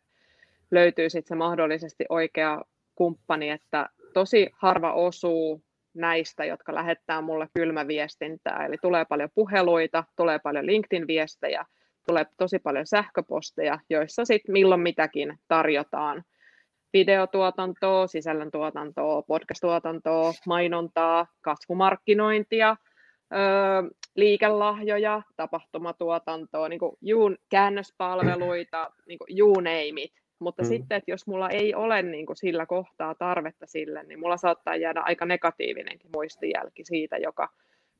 löytyy 0.70 1.10
sit 1.10 1.26
se 1.26 1.34
mahdollisesti 1.34 2.04
oikea 2.08 2.62
kumppani, 2.94 3.50
että 3.50 3.88
tosi 4.14 4.50
harva 4.52 4.92
osuu 4.92 5.62
näistä, 5.94 6.44
jotka 6.44 6.74
lähettää 6.74 7.20
mulle 7.20 7.48
kylmäviestintää, 7.54 8.66
eli 8.66 8.76
tulee 8.82 9.04
paljon 9.04 9.28
puheluita, 9.34 10.04
tulee 10.16 10.38
paljon 10.38 10.66
LinkedIn-viestejä, 10.66 11.64
tulee 12.06 12.26
tosi 12.36 12.58
paljon 12.58 12.86
sähköposteja, 12.86 13.78
joissa 13.90 14.24
sitten 14.24 14.52
milloin 14.52 14.80
mitäkin 14.80 15.38
tarjotaan 15.48 16.24
videotuotantoa, 16.92 18.06
sisällöntuotantoa, 18.06 19.22
podcast-tuotantoa, 19.22 20.32
mainontaa, 20.46 21.26
kasvumarkkinointia, 21.40 22.76
liikelahjoja, 24.14 25.22
tapahtumatuotantoa, 25.36 26.68
niin 26.68 26.78
kuin 26.78 26.96
juun, 27.00 27.36
käännöspalveluita, 27.50 28.90
niin 29.06 29.18
kuin 29.18 29.38
you 29.38 29.54
name 29.54 30.02
it. 30.02 30.23
Mutta 30.38 30.62
mm. 30.62 30.68
sitten, 30.68 30.96
että 30.96 31.10
jos 31.10 31.26
mulla 31.26 31.50
ei 31.50 31.74
ole 31.74 32.02
niin 32.02 32.26
kuin 32.26 32.36
sillä 32.36 32.66
kohtaa 32.66 33.14
tarvetta 33.14 33.66
sille, 33.66 34.02
niin 34.02 34.20
mulla 34.20 34.36
saattaa 34.36 34.76
jäädä 34.76 35.00
aika 35.00 35.26
negatiivinenkin 35.26 36.10
muistijälki 36.14 36.84
siitä, 36.84 37.16
joka, 37.16 37.48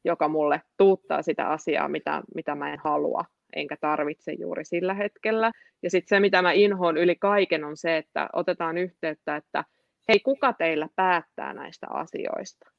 joka 0.05 0.29
mulle 0.29 0.62
tuuttaa 0.77 1.23
sitä 1.23 1.49
asiaa, 1.49 1.88
mitä, 1.88 2.23
mitä 2.35 2.55
mä 2.55 2.73
en 2.73 2.79
halua 2.85 3.25
enkä 3.57 3.77
tarvitse 3.81 4.33
juuri 4.33 4.64
sillä 4.64 4.94
hetkellä. 4.94 5.53
Ja 5.83 5.90
sitten 5.90 6.16
se, 6.16 6.20
mitä 6.20 6.42
mä 6.42 6.53
inhoon 6.53 6.97
yli 6.97 7.16
kaiken, 7.16 7.64
on 7.64 7.77
se, 7.77 7.97
että 7.97 8.29
otetaan 8.33 8.79
yhteyttä, 8.79 9.37
että 9.37 9.64
hei, 10.09 10.20
kuka 10.20 10.53
teillä 10.53 10.88
päättää 10.97 11.55
näistä 11.55 11.87
asioista? 11.90 12.70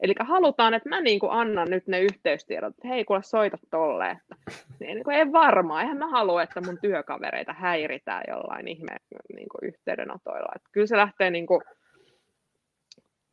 Eli 0.00 0.14
halutaan, 0.20 0.74
että 0.74 0.88
mä 0.88 1.00
niin 1.00 1.20
kuin 1.20 1.32
annan 1.32 1.70
nyt 1.70 1.86
ne 1.86 2.00
yhteystiedot, 2.00 2.74
että 2.74 2.88
hei, 2.88 3.04
kuule 3.04 3.22
soita 3.22 3.56
tolle. 3.70 4.10
Että, 4.10 4.36
niin 4.80 5.04
kuin, 5.04 5.16
en 5.16 5.32
varmaan, 5.32 5.82
eihän 5.82 5.96
mä 5.96 6.06
halua, 6.06 6.42
että 6.42 6.60
mun 6.60 6.78
työkavereita 6.80 7.52
häiritään 7.52 8.24
jollain 8.28 8.68
ihme 8.68 8.96
niin 9.34 9.48
kuin 9.48 9.68
yhteydenotoilla. 9.68 10.52
Että 10.56 10.68
kyllä 10.72 10.86
se 10.86 10.96
lähtee, 10.96 11.30
niin 11.30 11.46
kuin, 11.46 11.60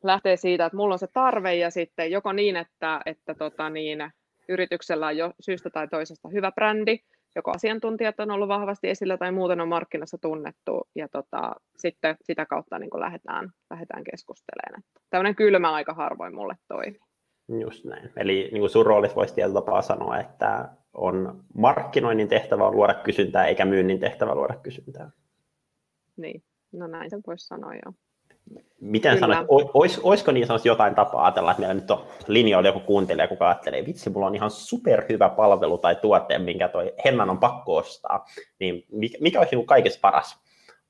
lähtee 0.03 0.37
siitä, 0.37 0.65
että 0.65 0.77
mulla 0.77 0.95
on 0.95 0.99
se 0.99 1.07
tarve 1.13 1.55
ja 1.55 1.69
sitten 1.69 2.11
joko 2.11 2.31
niin, 2.31 2.55
että, 2.55 3.01
että 3.05 3.33
tota 3.33 3.69
niin, 3.69 4.11
yrityksellä 4.49 5.07
on 5.07 5.17
jo 5.17 5.33
syystä 5.39 5.69
tai 5.69 5.87
toisesta 5.87 6.29
hyvä 6.29 6.51
brändi, 6.51 6.99
joko 7.35 7.51
asiantuntijat 7.51 8.19
on 8.19 8.31
ollut 8.31 8.47
vahvasti 8.47 8.89
esillä 8.89 9.17
tai 9.17 9.31
muuten 9.31 9.61
on 9.61 9.67
markkinassa 9.67 10.17
tunnettu, 10.17 10.89
ja 10.95 11.07
tota, 11.07 11.55
sitten 11.77 12.17
sitä 12.21 12.45
kautta 12.45 12.79
niin 12.79 12.89
kuin 12.89 13.01
lähdetään, 13.01 13.49
lähdetään 13.69 14.03
keskustelemaan. 14.03 14.79
Että 14.79 15.01
tämmöinen 15.09 15.35
kylmä 15.35 15.71
aika 15.71 15.93
harvoin 15.93 16.35
mulle 16.35 16.55
toimii. 16.67 16.99
Just 17.59 17.85
näin. 17.85 18.09
Eli 18.17 18.49
niin 18.51 18.61
kuin 18.61 18.69
sun 18.69 18.85
roolissa 18.85 19.15
voisi 19.15 19.35
tietyllä 19.35 19.61
tapaa 19.61 19.81
sanoa, 19.81 20.19
että 20.19 20.69
on 20.93 21.43
markkinoinnin 21.53 22.27
tehtävä 22.27 22.67
on 22.67 22.75
luoda 22.75 22.93
kysyntää, 22.93 23.45
eikä 23.45 23.65
myynnin 23.65 23.99
tehtävä 23.99 24.35
luoda 24.35 24.55
kysyntää. 24.55 25.11
Niin, 26.17 26.43
no 26.71 26.87
näin 26.87 27.09
se 27.09 27.19
voisi 27.27 27.47
sanoa 27.47 27.73
joo. 27.73 27.93
Miten 28.81 29.15
Kyllä. 29.15 29.35
sanoit, 29.35 29.47
olis, 29.73 29.99
olisiko 29.99 30.31
niin 30.31 30.47
sanoisi 30.47 30.67
jotain 30.67 30.95
tapaa 30.95 31.25
ajatella, 31.25 31.51
että 31.51 31.61
meillä 31.61 31.73
nyt 31.73 31.91
on 31.91 32.05
linjoilla 32.27 32.69
joku 32.69 32.79
kuuntelija, 32.79 33.27
kuka 33.27 33.47
ajattelee, 33.47 33.85
vitsi, 33.85 34.09
mulla 34.09 34.27
on 34.27 34.35
ihan 34.35 34.51
superhyvä 34.51 35.29
palvelu 35.29 35.77
tai 35.77 35.95
tuote, 35.95 36.39
minkä 36.39 36.67
toi 36.67 36.93
Hennan 37.05 37.29
on 37.29 37.37
pakko 37.37 37.75
ostaa, 37.75 38.25
niin 38.59 38.85
mikä 39.19 39.39
olisi 39.39 39.55
niin 39.55 39.65
kaikista 39.65 39.99
paras? 40.01 40.39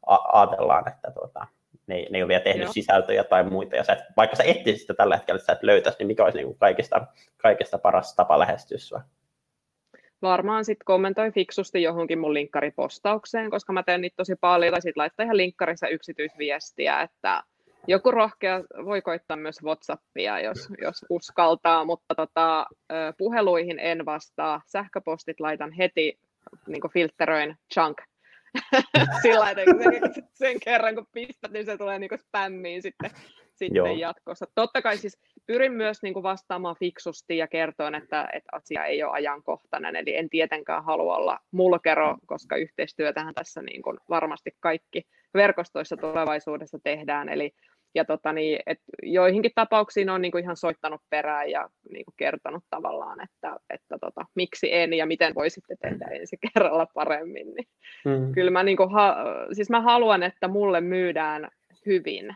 A- 0.05 0.39
ajatellaan, 0.39 0.87
että 0.87 1.11
tuota, 1.11 1.47
ne, 1.87 1.95
ne 1.95 2.17
ei 2.17 2.23
ole 2.23 2.27
vielä 2.27 2.43
tehnyt 2.43 2.63
Joo. 2.63 2.73
sisältöjä 2.73 3.23
tai 3.23 3.43
muita, 3.43 3.75
ja 3.75 3.83
sä 3.83 3.93
et, 3.93 3.99
vaikka 4.17 4.35
sä 4.35 4.43
etsisit 4.43 4.81
sitä 4.81 4.93
tällä 4.93 5.15
hetkellä, 5.15 5.37
että 5.37 5.45
sä 5.45 5.53
et 5.53 5.63
löytäisi, 5.63 5.99
niin 5.99 6.07
mikä 6.07 6.23
olisi 6.23 6.37
niin 6.37 6.57
kaikista, 6.57 7.07
kaikista 7.37 7.77
paras 7.77 8.15
tapa 8.15 8.39
lähestyä 8.39 8.77
sua? 8.77 9.01
Varmaan 10.21 10.65
sitten 10.65 10.86
kommentoi 10.86 11.31
fiksusti 11.31 11.81
johonkin 11.81 12.19
mun 12.19 12.34
linkkaripostaukseen, 12.34 13.49
koska 13.49 13.73
mä 13.73 13.84
teen 13.84 14.01
niitä 14.01 14.17
tosi 14.17 14.36
paljon, 14.41 14.71
tai 14.71 14.81
sitten 14.81 15.01
laittaa 15.01 15.23
ihan 15.23 15.38
linkkarissa 15.38 15.88
yksityisviestiä, 15.88 17.01
että 17.01 17.43
joku 17.88 18.12
rohkea 18.12 18.63
voi 18.86 19.01
koittaa 19.01 19.38
myös 19.38 19.63
Whatsappia, 19.63 20.39
jos, 20.39 20.69
jos 20.81 21.05
uskaltaa, 21.10 21.86
mutta 21.86 22.15
tota, 22.15 22.65
puheluihin 23.17 23.79
en 23.79 24.05
vastaa. 24.05 24.62
Sähköpostit 24.65 25.39
laitan 25.39 25.71
heti, 25.71 26.19
niin 26.67 26.81
filtteröin 26.93 27.55
chunk 27.73 27.97
sillä 29.21 29.49
että 29.49 29.63
sen, 29.84 30.23
sen 30.34 30.60
kerran 30.60 30.95
kun 30.95 31.07
pistät, 31.12 31.51
niin 31.51 31.65
se 31.65 31.77
tulee 31.77 31.99
niin 31.99 32.19
spämmiin 32.19 32.81
sitten, 32.81 33.12
sitten 33.65 34.00
jatkossa. 34.00 34.45
Totta 34.56 34.82
kai 34.82 34.97
siis 34.97 35.17
pyrin 35.47 35.74
myös 35.74 36.04
niin 36.04 36.13
kuin 36.13 36.24
vastaamaan 36.24 36.76
fiksusti 36.80 37.38
ja 37.38 37.47
kertoen, 37.47 37.95
että, 37.95 38.30
että 38.34 38.50
asia 38.52 38.86
ei 38.86 39.04
ole 39.04 39.12
ajankohtainen, 39.12 39.95
eli 39.95 40.15
en 40.15 40.30
tietenkään 40.30 40.84
halua 40.84 41.17
olla 41.17 41.39
mulkero, 41.52 42.17
koska 42.26 42.56
yhteistyötähän 42.56 43.34
tässä 43.34 43.62
niin 43.62 43.82
kuin 43.82 43.97
varmasti 44.10 44.52
kaikki 44.60 45.04
verkostoissa 45.34 45.97
tulevaisuudessa 45.97 46.80
tehdään, 46.84 47.30
eli 47.30 47.52
ja 47.95 48.06
tota, 48.06 48.34
niin, 48.34 48.60
et 48.65 48.80
joihinkin 49.04 49.52
tapauksiin 49.56 50.10
on 50.10 50.21
niin 50.21 50.32
kuin 50.32 50.43
ihan 50.43 50.58
soittanut 50.58 51.02
perään 51.10 51.50
ja 51.50 51.69
niin 51.91 52.06
kuin 52.06 52.15
kertonut 52.17 52.63
tavallaan, 52.69 53.24
että, 53.24 53.58
että 53.69 53.97
tota, 54.02 54.26
miksi 54.36 54.74
en 54.74 54.93
ja 54.93 55.06
miten 55.06 55.36
voisitte 55.36 55.76
tehdä 55.82 56.06
ensi 56.06 56.38
kerralla 56.38 56.88
paremmin. 56.93 57.56
Niin 57.56 57.67
mm. 58.06 58.32
Kyllä 58.32 58.52
mä, 58.52 58.63
niin 58.63 58.78
kuin, 58.78 58.91
ha, 58.91 59.15
siis 59.54 59.69
mä 59.69 59.82
haluan, 59.82 60.24
että 60.24 60.47
mulle 60.47 60.82
myydään 60.82 61.50
hyvin 61.86 62.36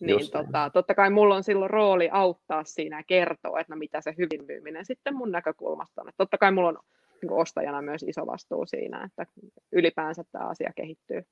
niin 0.00 0.30
tota, 0.30 0.70
totta 0.72 0.94
kai 0.94 1.10
mulla 1.10 1.34
on 1.36 1.44
silloin 1.44 1.70
rooli 1.70 2.08
auttaa 2.12 2.64
siinä 2.64 2.98
ja 2.98 3.04
kertoa, 3.06 3.60
että 3.60 3.74
no 3.74 3.78
mitä 3.78 4.00
se 4.00 4.14
hyvin 4.18 4.46
myyminen 4.46 4.84
sitten 4.84 5.16
mun 5.16 5.32
näkökulmasta 5.32 6.02
on. 6.02 6.08
Että 6.08 6.18
totta 6.18 6.38
kai 6.38 6.52
mulla 6.52 6.68
on 6.68 6.78
niin 7.22 7.32
ostajana 7.32 7.82
myös 7.82 8.02
iso 8.02 8.26
vastuu 8.26 8.66
siinä, 8.66 9.04
että 9.04 9.26
ylipäänsä 9.72 10.24
tämä 10.32 10.48
asia 10.48 10.72
kehittyy, 10.76 11.22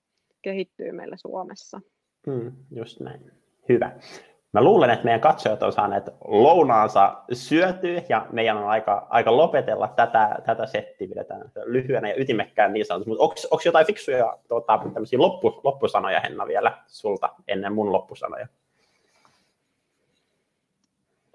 kehittyy 0.42 0.92
meillä 0.92 1.16
Suomessa. 1.16 1.80
Mm, 2.26 2.52
just 2.70 3.00
näin. 3.00 3.32
Hyvä. 3.68 3.92
Mä 4.52 4.64
luulen, 4.64 4.90
että 4.90 5.04
meidän 5.04 5.20
katsojat 5.20 5.62
on 5.62 5.72
saaneet 5.72 6.04
lounaansa 6.24 7.22
syötyä 7.32 8.02
ja 8.08 8.26
meidän 8.32 8.56
on 8.56 8.68
aika, 8.68 9.06
aika 9.10 9.36
lopetella 9.36 9.88
tätä, 9.88 10.38
tätä 10.46 10.66
settiä, 10.66 11.08
pidetään 11.08 11.50
lyhyenä 11.64 12.08
ja 12.08 12.20
ytimekkään 12.20 12.72
niin 12.72 12.86
sanotusti. 12.86 13.10
Mutta 13.10 13.24
onko 13.24 13.62
jotain 13.64 13.86
fiksuja 13.86 14.38
tuota, 14.48 14.80
loppu, 15.16 15.60
loppusanoja, 15.64 16.20
Henna, 16.20 16.46
vielä 16.46 16.78
sulta 16.86 17.34
ennen 17.48 17.72
mun 17.72 17.92
loppusanoja? 17.92 18.46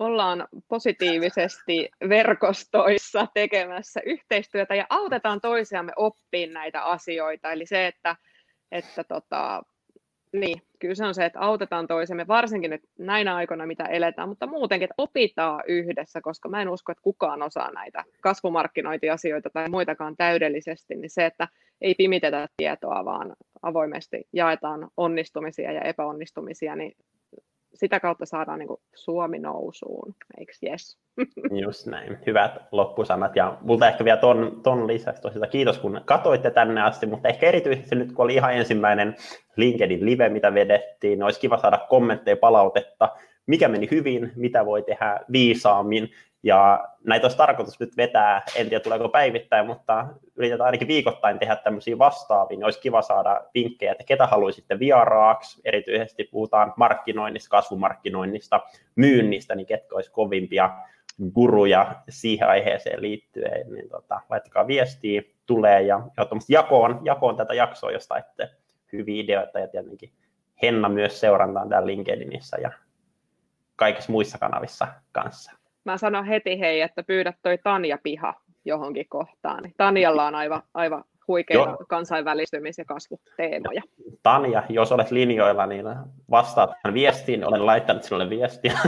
Ollaan 0.03 0.47
positiivisesti 0.67 1.89
verkostoissa 2.09 3.27
tekemässä 3.33 3.99
yhteistyötä 4.05 4.75
ja 4.75 4.85
autetaan 4.89 5.41
toisiamme 5.41 5.91
oppiin 5.95 6.53
näitä 6.53 6.83
asioita. 6.83 7.51
Eli 7.51 7.65
se, 7.65 7.87
että, 7.87 8.15
että 8.71 9.03
tota, 9.03 9.63
niin, 10.33 10.61
kyllä 10.79 10.95
se 10.95 11.05
on 11.05 11.15
se, 11.15 11.25
että 11.25 11.39
autetaan 11.39 11.87
toisemme, 11.87 12.27
varsinkin 12.27 12.71
nyt 12.71 12.81
näinä 12.99 13.35
aikoina, 13.35 13.65
mitä 13.65 13.83
eletään, 13.83 14.29
mutta 14.29 14.47
muutenkin, 14.47 14.83
että 14.83 14.93
opitaan 14.97 15.63
yhdessä, 15.67 16.21
koska 16.21 16.49
mä 16.49 16.61
en 16.61 16.69
usko, 16.69 16.91
että 16.91 17.01
kukaan 17.01 17.41
osaa 17.41 17.71
näitä 17.71 18.03
kasvumarkkinointiasioita 18.21 19.49
tai 19.49 19.69
muitakaan 19.69 20.17
täydellisesti, 20.17 20.95
niin 20.95 21.09
se, 21.09 21.25
että 21.25 21.47
ei 21.81 21.95
pimitetä 21.95 22.47
tietoa, 22.57 23.05
vaan 23.05 23.35
avoimesti 23.61 24.27
jaetaan 24.33 24.89
onnistumisia 24.97 25.71
ja 25.71 25.81
epäonnistumisia, 25.81 26.75
niin 26.75 26.97
sitä 27.73 27.99
kautta 27.99 28.25
saadaan 28.25 28.59
niin 28.59 28.67
kuin 28.67 28.81
Suomi 28.95 29.39
nousuun, 29.39 30.15
eikö 30.38 30.53
yes? 30.63 30.97
Just 31.63 31.88
näin. 31.88 32.17
Hyvät 32.27 32.51
loppusanat. 32.71 33.36
Ja 33.36 33.57
multa 33.62 33.88
ehkä 33.88 34.05
vielä 34.05 34.17
ton, 34.17 34.59
ton 34.63 34.88
lisäksi 34.88 35.21
tosiaan 35.21 35.49
kiitos, 35.49 35.79
kun 35.79 36.01
katoitte 36.05 36.51
tänne 36.51 36.81
asti, 36.81 37.05
mutta 37.05 37.27
ehkä 37.27 37.47
erityisesti 37.47 37.95
nyt, 37.95 38.12
kun 38.12 38.23
oli 38.25 38.33
ihan 38.33 38.53
ensimmäinen 38.53 39.15
LinkedIn 39.55 40.05
live, 40.05 40.29
mitä 40.29 40.53
vedettiin, 40.53 41.12
niin 41.12 41.23
olisi 41.23 41.39
kiva 41.39 41.57
saada 41.57 41.77
kommentteja, 41.89 42.38
palautetta, 42.38 43.09
mikä 43.45 43.67
meni 43.67 43.88
hyvin, 43.91 44.31
mitä 44.36 44.65
voi 44.65 44.83
tehdä 44.83 45.19
viisaammin, 45.31 46.09
ja 46.43 46.88
näitä 47.03 47.25
olisi 47.25 47.38
tarkoitus 47.38 47.79
nyt 47.79 47.97
vetää, 47.97 48.41
en 48.56 48.69
tiedä 48.69 48.84
tuleeko 48.84 49.10
päivittäin, 49.10 49.65
mutta 49.65 50.08
yritetään 50.36 50.65
ainakin 50.65 50.88
viikoittain 50.88 51.39
tehdä 51.39 51.56
tämmöisiä 51.56 51.97
vastaavia, 51.97 52.58
niin 52.58 52.63
olisi 52.63 52.82
kiva 52.82 53.01
saada 53.01 53.41
vinkkejä, 53.53 53.91
että 53.91 54.03
ketä 54.03 54.27
haluaisitte 54.27 54.79
vieraaksi, 54.79 55.62
erityisesti 55.65 56.23
puhutaan 56.23 56.73
markkinoinnista, 56.77 57.49
kasvumarkkinoinnista, 57.49 58.62
myynnistä, 58.95 59.56
niin 59.56 59.65
ketkä 59.65 59.95
olisi 59.95 60.12
kovimpia 60.12 60.69
guruja 61.34 61.95
siihen 62.10 62.47
aiheeseen 62.47 63.01
liittyen, 63.01 63.73
niin 63.73 63.89
tota, 63.89 64.21
laittakaa 64.29 64.67
viestiä, 64.67 65.21
tulee 65.45 65.82
ja 65.82 66.01
ehdottomasti 66.17 66.53
jakoon, 66.53 67.01
jakoon 67.03 67.38
tätä 67.38 67.53
jaksoa, 67.53 67.91
jos 67.91 68.06
saitte 68.06 68.49
hyviä 68.93 69.23
ideoita. 69.23 69.60
Ja 69.60 69.67
tietenkin 69.67 70.13
Henna 70.62 70.89
myös 70.89 71.19
seurantaan 71.19 71.69
täällä 71.69 71.88
LinkedInissä 71.88 72.58
ja 72.62 72.71
kaikissa 73.75 74.12
muissa 74.12 74.38
kanavissa 74.38 74.88
kanssa 75.12 75.62
mä 75.85 75.97
sanon 75.97 76.25
heti 76.25 76.59
hei, 76.59 76.81
että 76.81 77.03
pyydät 77.03 77.35
toi 77.41 77.57
Tanja 77.57 77.97
Piha 78.03 78.33
johonkin 78.65 79.05
kohtaan. 79.09 79.63
Niin 79.63 79.73
Tanjalla 79.77 80.25
on 80.25 80.35
aivan, 80.35 80.63
aivan 80.73 81.03
huikeita 81.27 81.63
Joo. 81.63 81.77
kansainvälistymis- 81.87 82.77
ja 82.77 82.85
kasvuteemoja. 82.85 83.81
Tanja, 84.23 84.63
jos 84.69 84.91
olet 84.91 85.11
linjoilla, 85.11 85.65
niin 85.65 85.85
vastaat 86.31 86.69
tähän 86.69 86.93
viestiin. 86.93 87.47
Olen 87.47 87.65
laittanut 87.65 88.03
sinulle 88.03 88.29
viestiä. 88.29 88.79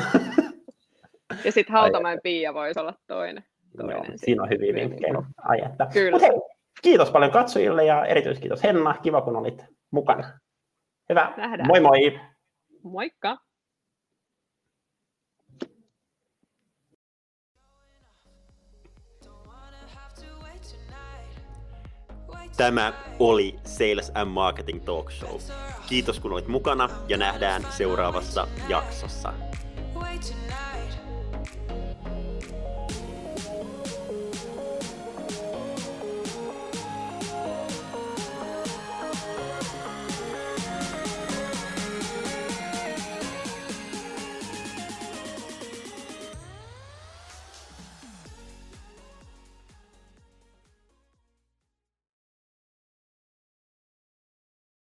Ja 1.46 1.52
sitten 1.52 1.74
Hautamäen 1.74 2.20
Pia 2.24 2.54
voisi 2.54 2.80
olla 2.80 2.94
toinen. 3.08 3.44
toinen 3.78 3.96
Joo, 3.96 4.06
siinä 4.16 4.44
on 4.44 4.50
hyviä 4.50 4.74
vinkkejä. 4.74 5.14
Ai, 5.38 5.62
että. 5.66 5.88
Kyllä. 5.94 6.20
hei, 6.20 6.32
kiitos 6.82 7.12
paljon 7.12 7.32
katsojille 7.32 7.86
ja 7.86 8.06
erityiskiitos 8.06 8.64
Henna. 8.64 8.96
Kiva, 9.02 9.22
kun 9.22 9.36
olit 9.36 9.66
mukana. 9.92 10.40
Hyvä. 11.10 11.34
Nähdään. 11.38 11.68
Moi 11.68 11.80
moi. 11.80 12.20
Moikka. 12.84 13.38
Tämä 22.58 22.94
oli 23.20 23.60
Sales 23.66 24.12
and 24.16 24.30
Marketing 24.30 24.86
Talk 24.86 25.12
Show. 25.12 25.40
Kiitos 25.88 26.20
kun 26.20 26.32
olit 26.32 26.48
mukana 26.48 26.90
ja 27.08 27.18
nähdään 27.18 27.68
seuraavassa 27.70 28.48
jaksossa. 28.70 29.34
Wait 29.96 30.22
tonight. 30.22 30.85